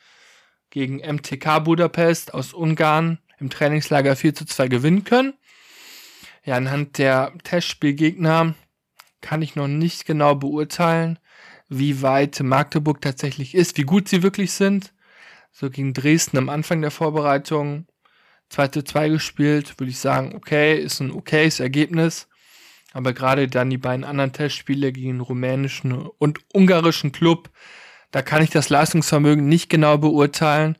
gegen 0.69 0.97
MTK 0.97 1.59
Budapest 1.63 2.33
aus 2.33 2.53
Ungarn 2.53 3.19
im 3.39 3.49
Trainingslager 3.49 4.15
4 4.15 4.35
zu 4.35 4.45
2 4.45 4.67
gewinnen 4.67 5.03
können. 5.03 5.33
Ja, 6.43 6.55
anhand 6.55 6.97
der 6.97 7.33
Testspielgegner 7.43 8.53
kann 9.21 9.41
ich 9.41 9.55
noch 9.55 9.67
nicht 9.67 10.05
genau 10.05 10.35
beurteilen, 10.35 11.19
wie 11.69 12.01
weit 12.01 12.39
Magdeburg 12.41 13.01
tatsächlich 13.01 13.55
ist, 13.55 13.77
wie 13.77 13.83
gut 13.83 14.09
sie 14.09 14.23
wirklich 14.23 14.51
sind. 14.51 14.93
So 15.51 15.69
gegen 15.69 15.93
Dresden 15.93 16.37
am 16.37 16.49
Anfang 16.49 16.81
der 16.81 16.91
Vorbereitung 16.91 17.87
2 18.49 18.67
zu 18.69 18.83
2 18.83 19.09
gespielt, 19.09 19.79
würde 19.79 19.91
ich 19.91 19.99
sagen, 19.99 20.35
okay, 20.35 20.79
ist 20.79 20.99
ein 20.99 21.11
okayes 21.11 21.59
Ergebnis. 21.59 22.27
Aber 22.91 23.13
gerade 23.13 23.47
dann 23.47 23.69
die 23.69 23.77
beiden 23.77 24.03
anderen 24.03 24.33
Testspiele 24.33 24.91
gegen 24.91 25.09
den 25.09 25.21
rumänischen 25.21 25.93
und 25.93 26.39
ungarischen 26.53 27.11
Club, 27.11 27.51
da 28.11 28.23
kann 28.23 28.41
ich 28.41 28.49
das 28.49 28.69
Leistungsvermögen 28.69 29.47
nicht 29.47 29.69
genau 29.69 29.99
beurteilen. 29.99 30.75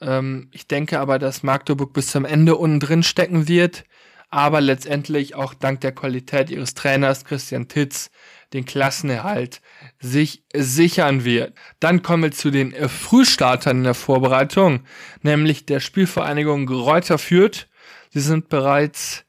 Ähm, 0.00 0.48
ich 0.52 0.66
denke 0.66 0.98
aber, 0.98 1.18
dass 1.18 1.42
Magdeburg 1.42 1.92
bis 1.92 2.10
zum 2.10 2.24
Ende 2.24 2.56
unten 2.56 2.80
drin 2.80 3.02
stecken 3.02 3.48
wird, 3.48 3.84
aber 4.28 4.60
letztendlich 4.60 5.34
auch 5.34 5.54
dank 5.54 5.80
der 5.80 5.92
Qualität 5.92 6.50
ihres 6.50 6.74
Trainers 6.74 7.24
Christian 7.24 7.68
Titz 7.68 8.10
den 8.52 8.64
Klassenerhalt 8.64 9.60
sich 9.98 10.44
sichern 10.54 11.24
wird. 11.24 11.54
Dann 11.80 12.02
kommen 12.02 12.22
wir 12.22 12.32
zu 12.32 12.50
den 12.50 12.72
äh, 12.72 12.88
Frühstartern 12.88 13.78
in 13.78 13.84
der 13.84 13.94
Vorbereitung, 13.94 14.80
nämlich 15.22 15.66
der 15.66 15.80
Spielvereinigung 15.80 16.68
Reuter 16.68 17.18
Fürth. 17.18 17.66
Sie 18.10 18.20
sind 18.20 18.48
bereits 18.48 19.24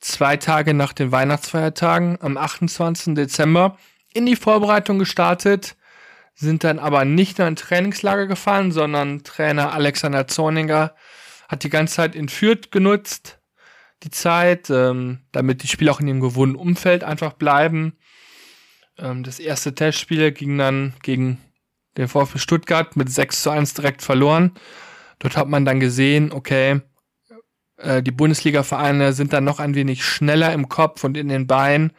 zwei 0.00 0.36
Tage 0.36 0.74
nach 0.74 0.92
den 0.92 1.12
Weihnachtsfeiertagen 1.12 2.18
am 2.20 2.36
28. 2.36 3.14
Dezember 3.14 3.78
in 4.12 4.26
die 4.26 4.36
Vorbereitung 4.36 4.98
gestartet, 4.98 5.76
sind 6.34 6.64
dann 6.64 6.78
aber 6.78 7.04
nicht 7.04 7.38
nur 7.38 7.48
in 7.48 7.56
Trainingslager 7.56 8.26
gefallen, 8.26 8.72
sondern 8.72 9.24
Trainer 9.24 9.72
Alexander 9.72 10.26
Zorninger 10.26 10.94
hat 11.48 11.64
die 11.64 11.70
ganze 11.70 11.94
Zeit 11.94 12.14
in 12.14 12.28
Fürth 12.28 12.70
genutzt, 12.70 13.38
die 14.02 14.10
Zeit, 14.10 14.70
ähm, 14.70 15.20
damit 15.32 15.62
die 15.62 15.68
Spieler 15.68 15.92
auch 15.92 16.00
in 16.00 16.08
ihrem 16.08 16.20
gewohnten 16.20 16.56
Umfeld 16.56 17.04
einfach 17.04 17.32
bleiben. 17.32 17.96
Ähm, 18.98 19.22
das 19.22 19.38
erste 19.38 19.74
Testspiel 19.74 20.32
ging 20.32 20.58
dann 20.58 20.94
gegen 21.02 21.38
den 21.96 22.08
VfB 22.08 22.38
Stuttgart 22.38 22.96
mit 22.96 23.10
6 23.10 23.42
zu 23.42 23.50
1 23.50 23.74
direkt 23.74 24.02
verloren. 24.02 24.52
Dort 25.18 25.36
hat 25.36 25.48
man 25.48 25.64
dann 25.64 25.80
gesehen, 25.80 26.30
okay, 26.30 26.82
äh, 27.78 28.02
die 28.02 28.10
Bundesliga-Vereine 28.10 29.12
sind 29.12 29.32
dann 29.32 29.44
noch 29.44 29.60
ein 29.60 29.74
wenig 29.74 30.04
schneller 30.04 30.52
im 30.52 30.68
Kopf 30.68 31.04
und 31.04 31.16
in 31.16 31.28
den 31.28 31.46
Beinen. 31.46 31.92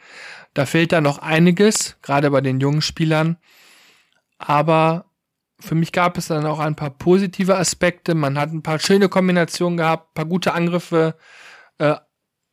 Da 0.54 0.66
fehlt 0.66 0.92
da 0.92 1.00
noch 1.00 1.18
einiges, 1.18 1.96
gerade 2.02 2.30
bei 2.30 2.40
den 2.40 2.60
jungen 2.60 2.82
Spielern. 2.82 3.38
Aber 4.38 5.06
für 5.60 5.74
mich 5.74 5.90
gab 5.90 6.16
es 6.16 6.28
dann 6.28 6.46
auch 6.46 6.60
ein 6.60 6.76
paar 6.76 6.90
positive 6.90 7.56
Aspekte. 7.56 8.14
Man 8.14 8.38
hat 8.38 8.52
ein 8.52 8.62
paar 8.62 8.78
schöne 8.78 9.08
Kombinationen 9.08 9.76
gehabt, 9.76 10.10
ein 10.10 10.14
paar 10.14 10.26
gute 10.26 10.54
Angriffe 10.54 11.16
äh, 11.78 11.96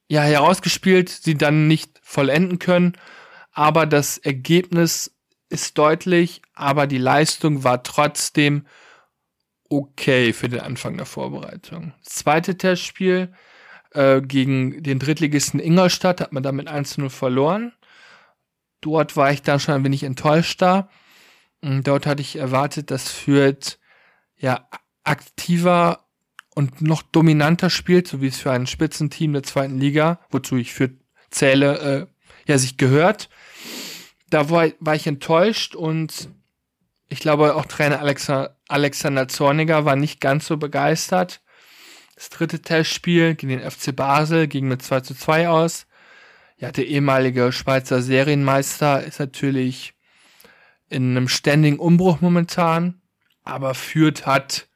ja 0.08 0.22
herausgespielt, 0.22 1.10
sie 1.10 1.36
dann 1.36 1.68
nicht 1.68 2.00
vollenden 2.02 2.60
können 2.60 2.98
aber 3.56 3.86
das 3.86 4.18
Ergebnis 4.18 5.16
ist 5.50 5.78
deutlich, 5.78 6.42
aber 6.54 6.88
die 6.88 6.98
Leistung 6.98 7.64
war 7.64 7.84
trotzdem 7.84 8.68
okay 9.70 10.34
für 10.34 10.50
den 10.50 10.60
Anfang 10.60 10.98
der 10.98 11.06
Vorbereitung. 11.06 11.94
Zweite 12.02 12.58
Testspiel 12.58 13.34
äh, 13.92 14.22
gegen 14.22 14.84
den 14.84 15.00
Drittligisten 15.00 15.62
Ingolstadt 15.62 16.20
hat 16.20 16.34
man 16.34 16.44
damit 16.44 16.68
1-0 16.68 17.10
verloren. 17.10 17.72
Dort 18.82 19.16
war 19.16 19.32
ich 19.32 19.42
dann 19.42 19.62
schon 19.62 19.74
ein 19.74 19.86
wenig 19.86 20.04
enttäuscht 20.04 20.62
da. 20.62 20.90
Und 21.62 21.88
dort 21.88 22.06
hatte 22.06 22.22
ich 22.22 22.36
erwartet, 22.36 22.92
dass 22.92 23.10
Fürth 23.10 23.80
ja 24.36 24.68
aktiver 25.06 26.05
und 26.56 26.82
noch 26.82 27.04
dominanter 27.04 27.70
spielt, 27.70 28.08
so 28.08 28.22
wie 28.22 28.28
es 28.28 28.40
für 28.40 28.52
ein 28.52 28.66
Spitzenteam 28.66 29.34
der 29.34 29.44
zweiten 29.44 29.78
Liga, 29.78 30.20
wozu 30.32 30.56
ich 30.56 30.74
Fürth 30.74 30.96
zähle, 31.30 31.80
äh, 31.80 32.08
ja, 32.48 32.58
sich 32.58 32.78
gehört. 32.78 33.30
Da 34.30 34.50
war, 34.50 34.70
war 34.80 34.96
ich 34.96 35.06
enttäuscht 35.06 35.76
und 35.76 36.30
ich 37.10 37.20
glaube 37.20 37.56
auch 37.56 37.66
Trainer 37.66 38.00
Alexa, 38.00 38.56
Alexander 38.68 39.28
Zorniger 39.28 39.86
war 39.86 39.96
nicht 39.96 40.22
ganz 40.22 40.48
so 40.48 40.58
begeistert. 40.58 41.42
Das 42.16 42.30
dritte 42.30 42.62
Testspiel 42.62 43.36
gegen 43.36 43.60
den 43.60 43.70
FC 43.70 43.94
Basel 43.94 44.48
ging 44.48 44.68
mit 44.68 44.82
2 44.82 45.02
zu 45.02 45.14
2 45.14 45.50
aus. 45.50 45.86
Ja, 46.58 46.72
der 46.72 46.88
ehemalige 46.88 47.52
Schweizer 47.52 48.02
Serienmeister 48.02 49.04
ist 49.04 49.20
natürlich 49.20 49.94
in 50.88 51.12
einem 51.12 51.28
ständigen 51.28 51.80
Umbruch 51.80 52.22
momentan, 52.22 53.02
aber 53.44 53.74
Fürth 53.74 54.26
hat 54.26 54.70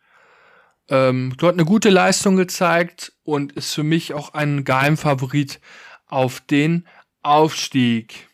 ähm, 0.89 1.33
dort 1.37 1.53
eine 1.53 1.65
gute 1.65 1.89
Leistung 1.89 2.35
gezeigt 2.35 3.13
und 3.23 3.53
ist 3.53 3.73
für 3.73 3.83
mich 3.83 4.13
auch 4.13 4.33
ein 4.33 4.63
Geheimfavorit 4.63 5.59
auf 6.07 6.41
den 6.41 6.87
Aufstieg. 7.21 8.27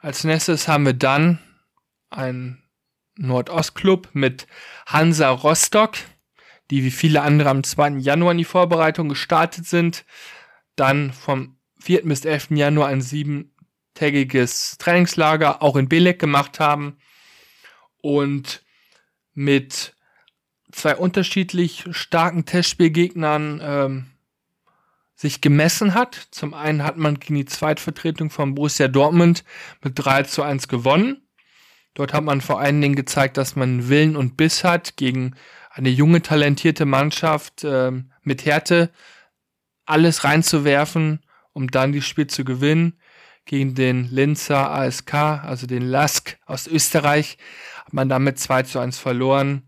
Als 0.00 0.24
nächstes 0.24 0.68
haben 0.68 0.86
wir 0.86 0.94
dann 0.94 1.40
einen 2.10 2.62
Nordostclub 3.16 4.10
mit 4.12 4.46
Hansa 4.86 5.28
Rostock, 5.30 5.96
die 6.70 6.84
wie 6.84 6.90
viele 6.90 7.22
andere 7.22 7.50
am 7.50 7.64
2. 7.64 7.98
Januar 7.98 8.32
in 8.32 8.38
die 8.38 8.44
Vorbereitung 8.44 9.08
gestartet 9.08 9.66
sind. 9.66 10.04
Dann 10.76 11.12
vom 11.12 11.58
4. 11.80 12.02
bis 12.04 12.24
11. 12.24 12.50
Januar 12.50 12.88
ein 12.88 13.00
siebentägiges 13.00 14.78
Trainingslager 14.78 15.62
auch 15.62 15.76
in 15.76 15.88
Belek 15.88 16.20
gemacht 16.20 16.60
haben 16.60 16.98
und 18.00 18.64
mit 19.34 19.96
zwei 20.72 20.96
unterschiedlich 20.96 21.84
starken 21.90 22.44
Testspielgegnern 22.44 23.60
ähm, 23.62 24.06
sich 25.14 25.40
gemessen 25.40 25.94
hat. 25.94 26.28
Zum 26.30 26.54
einen 26.54 26.84
hat 26.84 26.96
man 26.96 27.18
gegen 27.18 27.34
die 27.34 27.44
Zweitvertretung 27.44 28.30
von 28.30 28.54
Borussia 28.54 28.86
Dortmund 28.86 29.44
mit 29.82 29.94
3 29.96 30.22
zu 30.24 30.42
1 30.42 30.68
gewonnen. 30.68 31.28
Dort 31.94 32.12
hat 32.12 32.22
man 32.22 32.40
vor 32.40 32.60
allen 32.60 32.80
Dingen 32.80 32.94
gezeigt, 32.94 33.36
dass 33.36 33.56
man 33.56 33.88
Willen 33.88 34.14
und 34.14 34.36
Biss 34.36 34.62
hat 34.62 34.96
gegen 34.96 35.34
eine 35.70 35.88
junge, 35.88 36.22
talentierte 36.22 36.84
Mannschaft 36.84 37.64
äh, 37.64 37.90
mit 38.22 38.44
Härte 38.44 38.90
alles 39.86 40.22
reinzuwerfen, 40.22 41.20
um 41.52 41.68
dann 41.68 41.92
das 41.92 42.06
Spiel 42.06 42.28
zu 42.28 42.44
gewinnen. 42.44 43.00
Gegen 43.44 43.74
den 43.74 44.08
Linzer 44.10 44.70
ASK, 44.70 45.14
also 45.14 45.66
den 45.66 45.82
Lask 45.82 46.36
aus 46.44 46.66
Österreich, 46.66 47.38
hat 47.84 47.92
man 47.92 48.08
damit 48.08 48.38
2 48.38 48.64
zu 48.64 48.78
1 48.78 48.98
verloren. 48.98 49.67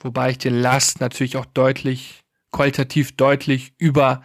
Wobei 0.00 0.30
ich 0.30 0.38
den 0.38 0.60
Last 0.60 1.00
natürlich 1.00 1.36
auch 1.36 1.46
deutlich, 1.46 2.24
qualitativ 2.52 3.16
deutlich 3.16 3.72
über 3.78 4.22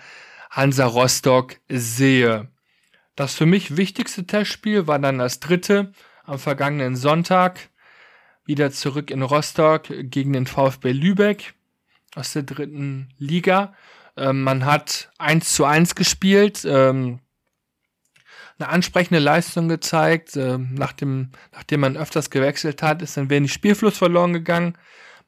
Hansa 0.50 0.86
Rostock 0.86 1.58
sehe. 1.68 2.48
Das 3.16 3.36
für 3.36 3.46
mich 3.46 3.78
wichtigste 3.78 4.26
Testspiel 4.26 4.88
war 4.88 5.00
dann 5.00 5.18
das 5.18 5.40
dritte 5.40 5.94
am 6.24 6.40
vergangenen 6.40 6.96
Sonntag. 6.96 7.70
Wieder 8.46 8.72
zurück 8.72 9.10
in 9.10 9.22
Rostock 9.22 9.84
gegen 9.88 10.34
den 10.34 10.46
VfB 10.46 10.92
Lübeck 10.92 11.54
aus 12.16 12.34
der 12.34 12.44
dritten 12.44 13.10
Liga. 13.18 13.74
Ähm, 14.18 14.44
man 14.44 14.66
hat 14.66 15.12
1 15.18 15.54
zu 15.54 15.66
1 15.66 15.96
gespielt, 15.96 16.66
ähm, 16.66 17.20
eine 18.60 18.70
ansprechende 18.70 19.20
Leistung 19.20 19.68
gezeigt. 19.70 20.36
Ähm, 20.36 20.74
nach 20.76 20.94
dem, 20.94 21.32
nachdem 21.52 21.82
man 21.82 21.98
öfters 21.98 22.30
gewechselt 22.30 22.84
hat, 22.84 23.02
ist 23.02 23.18
ein 23.18 23.30
wenig 23.30 23.54
Spielfluss 23.54 23.98
verloren 23.98 24.34
gegangen. 24.34 24.78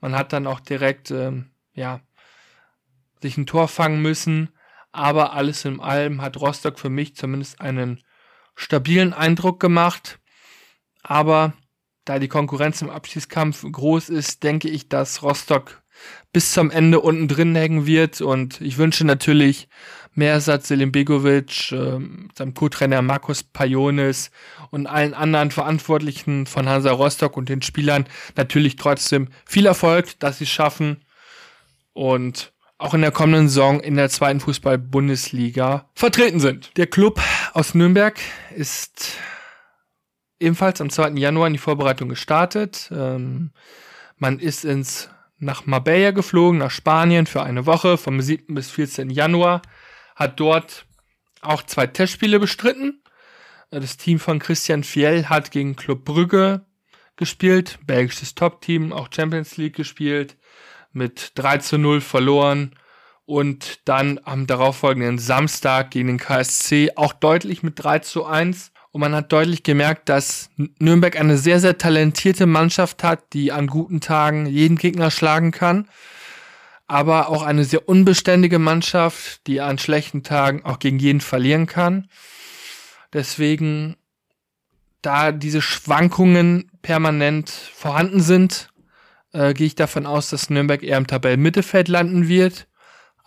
Man 0.06 0.16
hat 0.16 0.34
dann 0.34 0.46
auch 0.46 0.60
direkt, 0.60 1.10
ähm, 1.10 1.50
ja, 1.74 2.00
sich 3.24 3.38
ein 3.38 3.48
Tor 3.48 3.68
fangen 3.68 4.04
müssen. 4.04 4.52
Aber 4.92 5.34
alles 5.34 5.66
in 5.66 5.80
allem 5.80 6.22
hat 6.22 6.38
Rostock 6.38 6.78
für 6.78 6.92
mich 6.92 7.16
zumindest 7.16 7.60
einen 7.60 8.04
stabilen 8.54 9.14
Eindruck 9.14 9.60
gemacht. 9.60 10.20
Aber 11.02 11.54
da 12.04 12.20
die 12.20 12.28
Konkurrenz 12.28 12.84
im 12.84 12.92
Abschießkampf 12.92 13.66
groß 13.72 14.10
ist, 14.10 14.44
denke 14.44 14.70
ich, 14.70 14.90
dass 14.90 15.24
Rostock 15.24 15.82
bis 16.34 16.52
zum 16.52 16.72
Ende 16.72 17.00
unten 17.00 17.28
drin 17.28 17.56
hängen 17.56 17.86
wird. 17.86 18.22
Und 18.22 18.62
ich 18.62 18.78
wünsche 18.78 19.06
natürlich 19.06 19.68
Mersat 20.14 20.66
Selim 20.66 20.92
Begovic, 20.92 21.72
äh, 21.72 22.00
seinem 22.38 22.54
Co-Trainer 22.54 23.02
Markus 23.02 23.44
Pajonis 23.44 24.32
und 24.72 24.88
allen 24.88 25.14
anderen 25.14 25.52
Verantwortlichen 25.52 26.46
von 26.46 26.68
Hansa 26.68 26.92
Rostock 26.92 27.38
und 27.38 27.50
den 27.50 27.62
Spielern 27.62 28.06
natürlich 28.36 28.76
trotzdem 28.76 29.30
viel 29.46 29.66
Erfolg, 29.66 30.20
dass 30.20 30.40
sie 30.40 30.46
es 30.46 30.50
schaffen. 30.50 31.04
Und 31.94 32.54
auch 32.78 32.94
in 32.94 33.02
der 33.02 33.12
kommenden 33.12 33.48
Saison 33.48 33.80
in 33.80 33.96
der 33.96 34.10
zweiten 34.10 34.40
Fußball-Bundesliga 34.42 35.90
vertreten 35.94 36.40
sind. 36.40 36.76
Der 36.78 36.88
Club 36.88 37.22
aus 37.54 37.74
Nürnberg 37.74 38.20
ist 38.54 39.18
ebenfalls 40.40 40.82
am 40.82 40.90
2. 40.90 41.12
Januar 41.12 41.48
in 41.48 41.54
die 41.54 41.60
Vorbereitung 41.60 42.10
gestartet. 42.10 42.90
Ähm, 42.92 43.52
man 44.18 44.40
ist 44.40 44.66
ins, 44.66 45.10
nach 45.38 45.66
Marbella 45.66 46.12
geflogen, 46.12 46.60
nach 46.60 46.72
Spanien 46.72 47.26
für 47.26 47.44
eine 47.44 47.66
Woche 47.66 47.98
vom 47.98 48.22
7. 48.22 48.56
bis 48.56 48.72
14. 48.72 49.10
Januar, 49.10 49.62
hat 50.16 50.40
dort 50.40 50.86
auch 51.42 51.64
zwei 51.64 51.88
Testspiele 51.88 52.40
bestritten. 52.40 53.02
Das 53.70 53.98
Team 53.98 54.20
von 54.20 54.40
Christian 54.40 54.84
Fiel 54.84 55.28
hat 55.28 55.52
gegen 55.52 55.76
Club 55.76 56.06
Brügge 56.06 56.66
gespielt, 57.18 57.80
belgisches 57.86 58.36
Top-Team, 58.36 58.94
auch 58.94 59.10
Champions 59.14 59.58
League 59.58 59.76
gespielt 59.76 60.38
mit 60.92 61.34
3 61.36 61.58
zu 61.58 61.78
0 61.78 62.02
verloren 62.02 62.76
und 63.26 63.88
dann 63.88 64.20
am 64.24 64.48
darauffolgenden 64.48 65.18
Samstag 65.18 65.92
gegen 65.92 66.08
den 66.08 66.18
KSC 66.20 66.94
auch 66.96 67.14
deutlich 67.14 67.64
mit 67.64 67.84
3 67.84 68.00
zu 68.00 68.26
1. 68.26 68.72
Und 68.96 69.02
man 69.02 69.14
hat 69.14 69.34
deutlich 69.34 69.64
gemerkt, 69.64 70.08
dass 70.08 70.50
Nürnberg 70.80 71.20
eine 71.20 71.38
sehr, 71.38 71.60
sehr 71.60 71.78
talentierte 71.78 72.46
Mannschaft 72.46 73.04
hat, 73.04 73.34
die 73.34 73.52
an 73.52 73.68
guten 73.68 74.00
Tagen 74.00 74.46
jeden 74.46 74.78
Gegner 74.78 75.12
schlagen 75.12 75.52
kann. 75.52 75.90
Aber 76.88 77.28
auch 77.28 77.44
eine 77.44 77.66
sehr 77.66 77.90
unbeständige 77.90 78.58
Mannschaft, 78.58 79.46
die 79.48 79.60
an 79.60 79.80
schlechten 79.80 80.24
Tagen 80.24 80.64
auch 80.64 80.80
gegen 80.80 80.98
jeden 80.98 81.20
verlieren 81.20 81.66
kann. 81.66 82.08
Deswegen, 83.12 83.98
da 85.02 85.34
diese 85.34 85.62
Schwankungen 85.62 86.72
permanent 86.82 87.50
vorhanden 87.50 88.22
sind, 88.22 88.70
äh, 89.34 89.54
gehe 89.54 89.68
ich 89.68 89.76
davon 89.76 90.06
aus, 90.06 90.30
dass 90.30 90.50
Nürnberg 90.50 90.82
eher 90.82 91.00
im 91.00 91.08
Tabellenmittelfeld 91.08 91.90
landen 91.90 92.30
wird. 92.30 92.66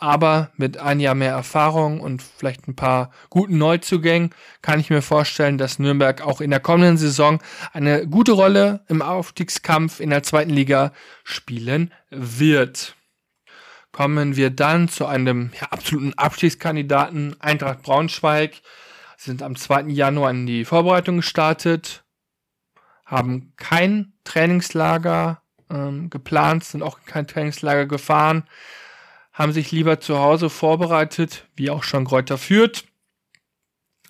Aber 0.00 0.52
mit 0.56 0.78
ein 0.78 1.00
Jahr 1.00 1.16
mehr 1.16 1.32
Erfahrung 1.32 2.00
und 2.00 2.22
vielleicht 2.22 2.68
ein 2.68 2.76
paar 2.76 3.10
guten 3.30 3.58
Neuzugängen 3.58 4.30
kann 4.62 4.78
ich 4.78 4.90
mir 4.90 5.02
vorstellen, 5.02 5.58
dass 5.58 5.80
Nürnberg 5.80 6.22
auch 6.22 6.40
in 6.40 6.50
der 6.50 6.60
kommenden 6.60 6.96
Saison 6.96 7.40
eine 7.72 8.06
gute 8.06 8.32
Rolle 8.32 8.84
im 8.86 9.02
Aufstiegskampf 9.02 9.98
in 9.98 10.10
der 10.10 10.22
zweiten 10.22 10.50
Liga 10.50 10.92
spielen 11.24 11.92
wird. 12.10 12.94
Kommen 13.90 14.36
wir 14.36 14.50
dann 14.50 14.88
zu 14.88 15.06
einem 15.06 15.50
ja, 15.60 15.66
absoluten 15.70 16.14
Abstiegskandidaten 16.14 17.34
Eintracht 17.40 17.82
Braunschweig. 17.82 18.60
Sie 19.16 19.30
sind 19.30 19.42
am 19.42 19.56
2. 19.56 19.88
Januar 19.88 20.30
in 20.30 20.46
die 20.46 20.64
Vorbereitung 20.64 21.16
gestartet, 21.16 22.04
haben 23.04 23.52
kein 23.56 24.12
Trainingslager 24.22 25.42
ähm, 25.70 26.08
geplant, 26.08 26.62
sind 26.62 26.84
auch 26.84 27.00
kein 27.04 27.26
Trainingslager 27.26 27.86
gefahren, 27.86 28.44
haben 29.38 29.52
sich 29.52 29.70
lieber 29.70 30.00
zu 30.00 30.18
Hause 30.18 30.50
vorbereitet, 30.50 31.46
wie 31.54 31.70
auch 31.70 31.84
schon 31.84 32.04
Kräuter 32.04 32.38
führt, 32.38 32.84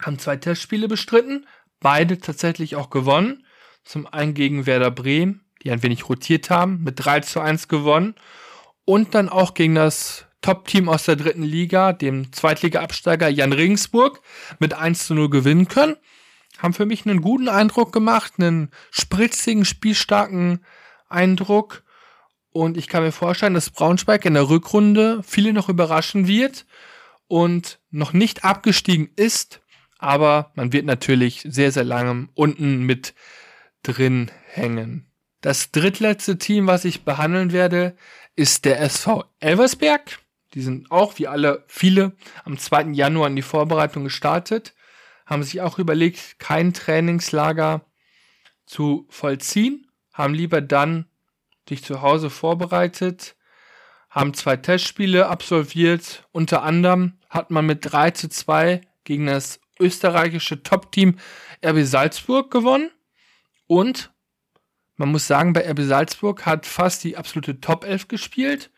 haben 0.00 0.18
zwei 0.18 0.36
Testspiele 0.36 0.88
bestritten, 0.88 1.46
beide 1.80 2.18
tatsächlich 2.18 2.76
auch 2.76 2.88
gewonnen. 2.88 3.44
Zum 3.84 4.06
einen 4.06 4.32
gegen 4.32 4.64
Werder 4.64 4.90
Bremen, 4.90 5.44
die 5.62 5.70
ein 5.70 5.82
wenig 5.82 6.08
rotiert 6.08 6.48
haben, 6.48 6.82
mit 6.82 7.04
3 7.04 7.20
zu 7.20 7.40
1 7.40 7.68
gewonnen. 7.68 8.14
Und 8.86 9.14
dann 9.14 9.28
auch 9.28 9.52
gegen 9.52 9.74
das 9.74 10.26
Top-Team 10.40 10.88
aus 10.88 11.04
der 11.04 11.16
dritten 11.16 11.42
Liga, 11.42 11.92
dem 11.92 12.32
Zweitliga-Absteiger 12.32 13.28
Jan 13.28 13.52
Regensburg, 13.52 14.22
mit 14.58 14.72
1 14.72 15.06
zu 15.06 15.14
0 15.14 15.28
gewinnen 15.28 15.68
können. 15.68 15.96
Haben 16.58 16.74
für 16.74 16.86
mich 16.86 17.04
einen 17.06 17.20
guten 17.20 17.48
Eindruck 17.48 17.92
gemacht, 17.92 18.34
einen 18.38 18.70
spritzigen, 18.90 19.64
spielstarken 19.64 20.64
Eindruck. 21.08 21.82
Und 22.50 22.76
ich 22.76 22.88
kann 22.88 23.02
mir 23.02 23.12
vorstellen, 23.12 23.54
dass 23.54 23.70
Braunschweig 23.70 24.24
in 24.24 24.34
der 24.34 24.48
Rückrunde 24.48 25.22
viele 25.22 25.52
noch 25.52 25.68
überraschen 25.68 26.26
wird 26.26 26.66
und 27.26 27.78
noch 27.90 28.12
nicht 28.12 28.44
abgestiegen 28.44 29.10
ist. 29.16 29.60
Aber 29.98 30.52
man 30.54 30.72
wird 30.72 30.86
natürlich 30.86 31.44
sehr, 31.48 31.72
sehr 31.72 31.84
lange 31.84 32.28
unten 32.34 32.82
mit 32.82 33.14
drin 33.82 34.30
hängen. 34.46 35.06
Das 35.40 35.70
drittletzte 35.70 36.38
Team, 36.38 36.66
was 36.66 36.84
ich 36.84 37.04
behandeln 37.04 37.52
werde, 37.52 37.96
ist 38.34 38.64
der 38.64 38.80
SV 38.80 39.24
Elversberg. 39.40 40.18
Die 40.54 40.62
sind 40.62 40.90
auch, 40.90 41.18
wie 41.18 41.28
alle, 41.28 41.64
viele, 41.68 42.16
am 42.44 42.58
2. 42.58 42.92
Januar 42.92 43.28
in 43.28 43.36
die 43.36 43.42
Vorbereitung 43.42 44.04
gestartet, 44.04 44.74
haben 45.26 45.42
sich 45.42 45.60
auch 45.60 45.78
überlegt, 45.78 46.38
kein 46.38 46.72
Trainingslager 46.72 47.84
zu 48.64 49.06
vollziehen, 49.10 49.86
haben 50.12 50.34
lieber 50.34 50.60
dann 50.60 51.07
sich 51.68 51.84
zu 51.84 52.02
Hause 52.02 52.30
vorbereitet, 52.30 53.36
haben 54.10 54.34
zwei 54.34 54.56
Testspiele 54.56 55.28
absolviert. 55.28 56.26
Unter 56.32 56.62
anderem 56.62 57.18
hat 57.28 57.50
man 57.50 57.66
mit 57.66 57.80
3 57.82 58.12
zu 58.12 58.28
2 58.28 58.80
gegen 59.04 59.26
das 59.26 59.60
österreichische 59.78 60.62
Top-Team 60.62 61.18
RB 61.64 61.84
Salzburg 61.84 62.50
gewonnen. 62.50 62.90
Und 63.66 64.12
man 64.96 65.10
muss 65.10 65.26
sagen, 65.26 65.52
bei 65.52 65.68
RB 65.70 65.80
Salzburg 65.82 66.46
hat 66.46 66.66
fast 66.66 67.04
die 67.04 67.16
absolute 67.16 67.60
Top 67.60 67.84
11 67.84 68.08
gespielt. 68.08 68.70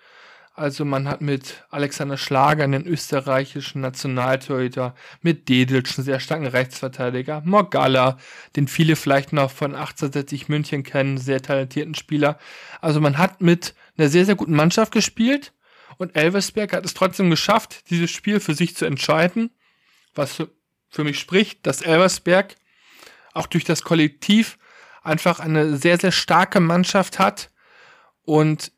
Also 0.61 0.85
man 0.85 1.09
hat 1.09 1.23
mit 1.23 1.65
Alexander 1.71 2.19
Schlager 2.19 2.65
einen 2.65 2.87
österreichischen 2.87 3.81
Nationaltorhüter, 3.81 4.95
mit 5.23 5.49
Deditsch 5.49 5.97
einen 5.97 6.05
sehr 6.05 6.21
starken 6.21 6.47
Rechtsverteidiger, 6.47 7.41
Morgalla, 7.47 8.19
den 8.57 8.69
viele 8.69 8.97
vielleicht 8.97 9.33
noch 9.33 9.51
von 9.51 9.75
1860 9.75 10.51
München 10.51 10.83
kennen, 10.83 11.17
sehr 11.17 11.41
talentierten 11.41 11.95
Spieler. 11.95 12.39
Also 12.83 13.01
man 13.01 13.17
hat 13.17 13.41
mit 13.41 13.75
einer 13.97 14.11
sehr, 14.11 14.27
sehr 14.27 14.35
guten 14.35 14.53
Mannschaft 14.53 14.93
gespielt 14.93 15.55
und 15.97 16.15
Elversberg 16.15 16.75
hat 16.75 16.85
es 16.85 16.93
trotzdem 16.93 17.31
geschafft, 17.31 17.89
dieses 17.89 18.11
Spiel 18.11 18.39
für 18.39 18.53
sich 18.53 18.77
zu 18.77 18.85
entscheiden, 18.85 19.49
was 20.15 20.43
für 20.91 21.05
mich 21.05 21.19
spricht, 21.19 21.67
dass 21.67 21.81
Elversberg 21.81 22.57
auch 23.33 23.47
durch 23.47 23.65
das 23.65 23.81
Kollektiv 23.83 24.59
einfach 25.03 25.41
eine 25.41 25.79
sehr, 25.79 25.97
sehr 25.97 26.13
starke 26.13 26.61
Mannschaft 26.61 27.19
hat 27.19 27.51
und 28.27 28.73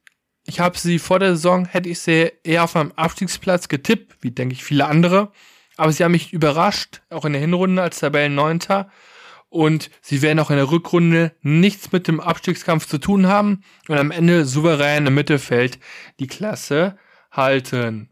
ich 0.45 0.61
habe 0.61 0.79
sie 0.79 0.99
vor 0.99 1.19
der 1.19 1.37
Saison, 1.37 1.65
hätte 1.65 1.89
ich 1.89 2.01
sie 2.01 2.33
eher 2.43 2.65
auf 2.65 2.77
einem 2.77 2.93
Abstiegsplatz 2.93 3.69
getippt, 3.69 4.17
wie 4.21 4.31
denke 4.31 4.55
ich 4.55 4.65
viele 4.65 4.87
andere. 4.87 5.33
Aber 5.77 5.93
sie 5.93 6.05
haben 6.05 6.13
mich 6.13 6.33
überrascht, 6.33 7.03
auch 7.11 7.25
in 7.25 7.33
der 7.33 7.41
Hinrunde 7.41 7.83
als 7.83 8.01
Tabellenneunter. 8.01 8.91
Und 9.49 9.91
sie 10.01 10.23
werden 10.23 10.39
auch 10.39 10.51
in 10.51 10.57
der 10.57 10.71
Rückrunde 10.71 11.33
nichts 11.43 11.93
mit 11.93 12.09
dem 12.09 12.21
Abstiegskampf 12.21 12.87
zu 12.87 12.99
tun 12.99 13.27
haben 13.27 13.63
und 13.89 13.99
am 13.99 14.11
Ende 14.11 14.45
souverän 14.45 15.07
im 15.07 15.15
Mittelfeld 15.15 15.79
die 16.21 16.27
Klasse 16.27 16.97
halten. 17.31 18.09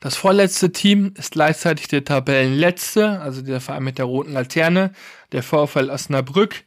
Das 0.00 0.14
vorletzte 0.14 0.70
Team 0.70 1.12
ist 1.16 1.32
gleichzeitig 1.32 1.88
der 1.88 2.04
Tabellenletzte, 2.04 3.20
also 3.20 3.42
der 3.42 3.60
Verein 3.60 3.82
mit 3.82 3.98
der 3.98 4.04
roten 4.04 4.32
Laterne, 4.32 4.92
der 5.32 5.42
VfL 5.42 5.90
Osnabrück, 5.90 6.64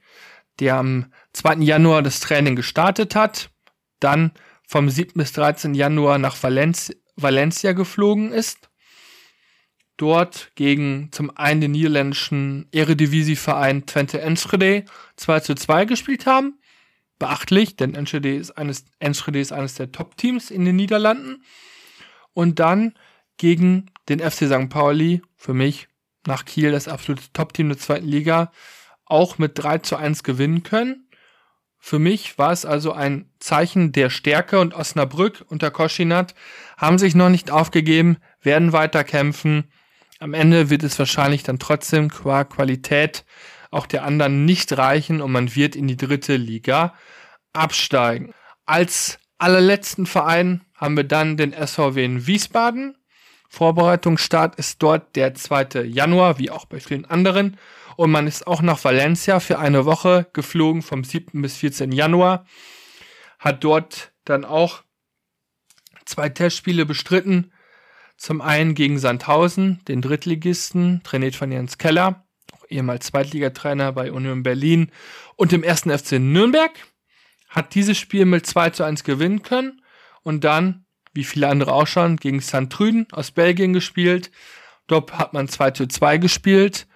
der 0.59 0.75
am 0.75 1.13
2. 1.33 1.55
Januar 1.57 2.01
das 2.01 2.19
Training 2.19 2.55
gestartet 2.55 3.15
hat, 3.15 3.51
dann 3.99 4.31
vom 4.71 4.89
7. 4.89 5.11
bis 5.15 5.33
13. 5.33 5.73
Januar 5.73 6.17
nach 6.17 6.41
Valenz 6.41 6.93
Valencia 7.17 7.73
geflogen 7.73 8.31
ist. 8.31 8.69
Dort 9.97 10.53
gegen 10.55 11.09
zum 11.11 11.35
einen 11.35 11.59
den 11.59 11.71
niederländischen 11.71 12.69
Eredivisie-Verein 12.71 13.85
Twente 13.85 14.21
Enschede 14.21 14.85
2 15.17 15.41
zu 15.41 15.55
2 15.55 15.83
gespielt 15.83 16.25
haben. 16.25 16.57
Beachtlich, 17.19 17.75
denn 17.75 17.95
Enschede 17.95 18.33
ist 18.33 18.51
eines, 18.51 18.85
Enschede 18.99 19.41
ist 19.41 19.51
eines 19.51 19.75
der 19.75 19.91
Top-Teams 19.91 20.49
in 20.49 20.63
den 20.63 20.77
Niederlanden. 20.77 21.43
Und 22.31 22.59
dann 22.59 22.93
gegen 23.35 23.91
den 24.07 24.19
FC 24.19 24.47
St. 24.47 24.69
Pauli, 24.69 25.21
für 25.35 25.53
mich 25.53 25.89
nach 26.25 26.45
Kiel 26.45 26.71
das 26.71 26.87
absolute 26.87 27.23
Top-Team 27.33 27.67
der 27.67 27.77
zweiten 27.77 28.07
Liga, 28.07 28.53
auch 29.03 29.37
mit 29.37 29.61
3 29.61 29.79
zu 29.79 29.97
1 29.97 30.23
gewinnen 30.23 30.63
können. 30.63 31.10
Für 31.83 31.97
mich 31.97 32.37
war 32.37 32.51
es 32.51 32.63
also 32.63 32.93
ein 32.93 33.25
Zeichen 33.39 33.91
der 33.91 34.11
Stärke 34.11 34.59
und 34.59 34.75
Osnabrück 34.75 35.43
unter 35.49 35.71
Koschinat 35.71 36.35
haben 36.77 36.99
sich 36.99 37.15
noch 37.15 37.29
nicht 37.29 37.49
aufgegeben, 37.49 38.17
werden 38.39 38.71
weiter 38.71 39.03
kämpfen. 39.03 39.71
Am 40.19 40.35
Ende 40.35 40.69
wird 40.69 40.83
es 40.83 40.99
wahrscheinlich 40.99 41.41
dann 41.41 41.57
trotzdem 41.57 42.09
qua 42.09 42.43
Qualität 42.43 43.25
auch 43.71 43.87
der 43.87 44.03
anderen 44.03 44.45
nicht 44.45 44.77
reichen 44.77 45.21
und 45.21 45.31
man 45.31 45.55
wird 45.55 45.75
in 45.75 45.87
die 45.87 45.97
dritte 45.97 46.35
Liga 46.35 46.93
absteigen. 47.51 48.33
Als 48.67 49.17
allerletzten 49.39 50.05
Verein 50.05 50.61
haben 50.75 50.95
wir 50.95 51.03
dann 51.03 51.35
den 51.35 51.51
SVW 51.51 52.05
in 52.05 52.27
Wiesbaden. 52.27 52.95
Vorbereitungsstart 53.49 54.55
ist 54.55 54.83
dort 54.83 55.15
der 55.15 55.33
2. 55.33 55.81
Januar, 55.85 56.37
wie 56.37 56.51
auch 56.51 56.65
bei 56.65 56.79
vielen 56.79 57.05
anderen 57.05 57.57
und 58.01 58.09
man 58.09 58.25
ist 58.25 58.47
auch 58.47 58.63
nach 58.63 58.83
Valencia 58.83 59.39
für 59.39 59.59
eine 59.59 59.85
Woche 59.85 60.27
geflogen 60.33 60.81
vom 60.81 61.03
7. 61.03 61.39
bis 61.39 61.57
14. 61.57 61.91
Januar, 61.91 62.47
hat 63.37 63.63
dort 63.63 64.11
dann 64.25 64.43
auch 64.43 64.81
zwei 66.05 66.27
Testspiele 66.29 66.87
bestritten. 66.87 67.53
Zum 68.17 68.41
einen 68.41 68.73
gegen 68.73 68.97
Sandhausen, 68.97 69.85
den 69.87 70.01
Drittligisten, 70.01 71.03
trainiert 71.03 71.35
von 71.35 71.51
Jens 71.51 71.77
Keller, 71.77 72.25
ehemals 72.69 73.05
Zweitligatrainer 73.05 73.91
bei 73.91 74.11
Union 74.11 74.41
Berlin 74.41 74.91
und 75.35 75.51
dem 75.51 75.61
ersten 75.61 75.95
FC 75.95 76.13
Nürnberg. 76.13 76.71
Hat 77.49 77.75
dieses 77.75 77.99
Spiel 77.99 78.25
mit 78.25 78.47
2 78.47 78.71
zu 78.71 78.83
1 78.83 79.03
gewinnen 79.03 79.43
können 79.43 79.83
und 80.23 80.43
dann, 80.43 80.87
wie 81.13 81.23
viele 81.23 81.49
andere 81.49 81.73
auch 81.73 81.85
schon, 81.85 82.17
gegen 82.17 82.41
St. 82.41 82.71
Trüden 82.71 83.05
aus 83.11 83.29
Belgien 83.29 83.73
gespielt. 83.73 84.31
Dort 84.87 85.19
hat 85.19 85.33
man 85.33 85.47
2 85.47 85.69
zu 85.69 85.85
2 85.85 86.17
gespielt 86.17 86.87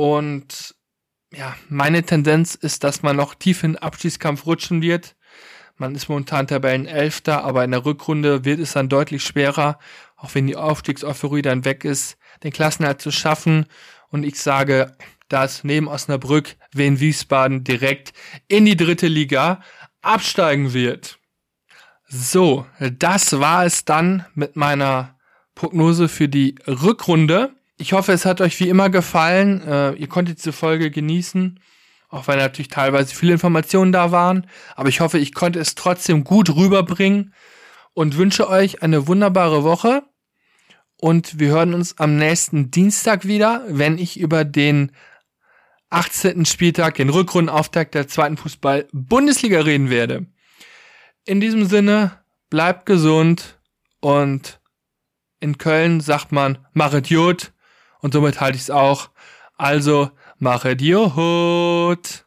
und 0.00 0.74
ja, 1.30 1.54
meine 1.68 2.02
Tendenz 2.02 2.54
ist, 2.54 2.84
dass 2.84 3.02
man 3.02 3.16
noch 3.16 3.34
tief 3.34 3.62
in 3.62 3.72
den 3.72 3.82
Abschießkampf 3.82 4.46
rutschen 4.46 4.80
wird. 4.80 5.14
Man 5.76 5.94
ist 5.94 6.08
momentan 6.08 6.46
Tabellenelfter, 6.46 7.44
aber 7.44 7.64
in 7.64 7.72
der 7.72 7.84
Rückrunde 7.84 8.46
wird 8.46 8.60
es 8.60 8.72
dann 8.72 8.88
deutlich 8.88 9.22
schwerer, 9.22 9.78
auch 10.16 10.34
wenn 10.34 10.46
die 10.46 10.56
Aufstiegseuphorie 10.56 11.42
dann 11.42 11.66
weg 11.66 11.84
ist, 11.84 12.16
den 12.42 12.50
Klassenerhalt 12.50 13.02
zu 13.02 13.10
schaffen. 13.10 13.66
Und 14.08 14.24
ich 14.24 14.40
sage, 14.40 14.96
dass 15.28 15.64
neben 15.64 15.86
Osnabrück 15.86 16.56
Wien 16.72 16.98
Wiesbaden 16.98 17.62
direkt 17.62 18.14
in 18.48 18.64
die 18.64 18.78
dritte 18.78 19.06
Liga 19.06 19.60
absteigen 20.00 20.72
wird. 20.72 21.18
So, 22.08 22.64
das 22.78 23.38
war 23.38 23.66
es 23.66 23.84
dann 23.84 24.24
mit 24.34 24.56
meiner 24.56 25.18
Prognose 25.54 26.08
für 26.08 26.30
die 26.30 26.54
Rückrunde. 26.66 27.54
Ich 27.80 27.94
hoffe, 27.94 28.12
es 28.12 28.26
hat 28.26 28.42
euch 28.42 28.60
wie 28.60 28.68
immer 28.68 28.90
gefallen. 28.90 29.66
Äh, 29.66 29.92
ihr 29.94 30.06
konntet 30.06 30.36
diese 30.36 30.52
Folge 30.52 30.90
genießen, 30.90 31.58
auch 32.10 32.28
wenn 32.28 32.36
natürlich 32.36 32.68
teilweise 32.68 33.14
viele 33.14 33.32
Informationen 33.32 33.90
da 33.90 34.12
waren. 34.12 34.46
Aber 34.76 34.90
ich 34.90 35.00
hoffe, 35.00 35.18
ich 35.18 35.32
konnte 35.32 35.58
es 35.60 35.76
trotzdem 35.76 36.22
gut 36.22 36.54
rüberbringen 36.54 37.32
und 37.94 38.18
wünsche 38.18 38.50
euch 38.50 38.82
eine 38.82 39.06
wunderbare 39.06 39.64
Woche. 39.64 40.02
Und 40.98 41.38
wir 41.38 41.48
hören 41.48 41.72
uns 41.72 41.96
am 41.96 42.16
nächsten 42.16 42.70
Dienstag 42.70 43.26
wieder, 43.26 43.64
wenn 43.66 43.96
ich 43.96 44.20
über 44.20 44.44
den 44.44 44.92
18. 45.88 46.44
Spieltag, 46.44 46.96
den 46.96 47.08
Rückrundenauftakt 47.08 47.94
der 47.94 48.08
zweiten 48.08 48.36
Fußball-Bundesliga 48.36 49.60
reden 49.60 49.88
werde. 49.88 50.26
In 51.24 51.40
diesem 51.40 51.64
Sinne, 51.64 52.12
bleibt 52.50 52.84
gesund 52.84 53.58
und 54.00 54.60
in 55.40 55.56
Köln 55.56 56.02
sagt 56.02 56.30
man, 56.30 56.58
machet 56.74 57.08
Jod 57.08 57.54
und 58.00 58.12
somit 58.12 58.40
halte 58.40 58.56
ich 58.56 58.62
es 58.62 58.70
auch. 58.70 59.10
Also, 59.56 60.10
mache 60.38 60.72
Idiot. 60.72 62.24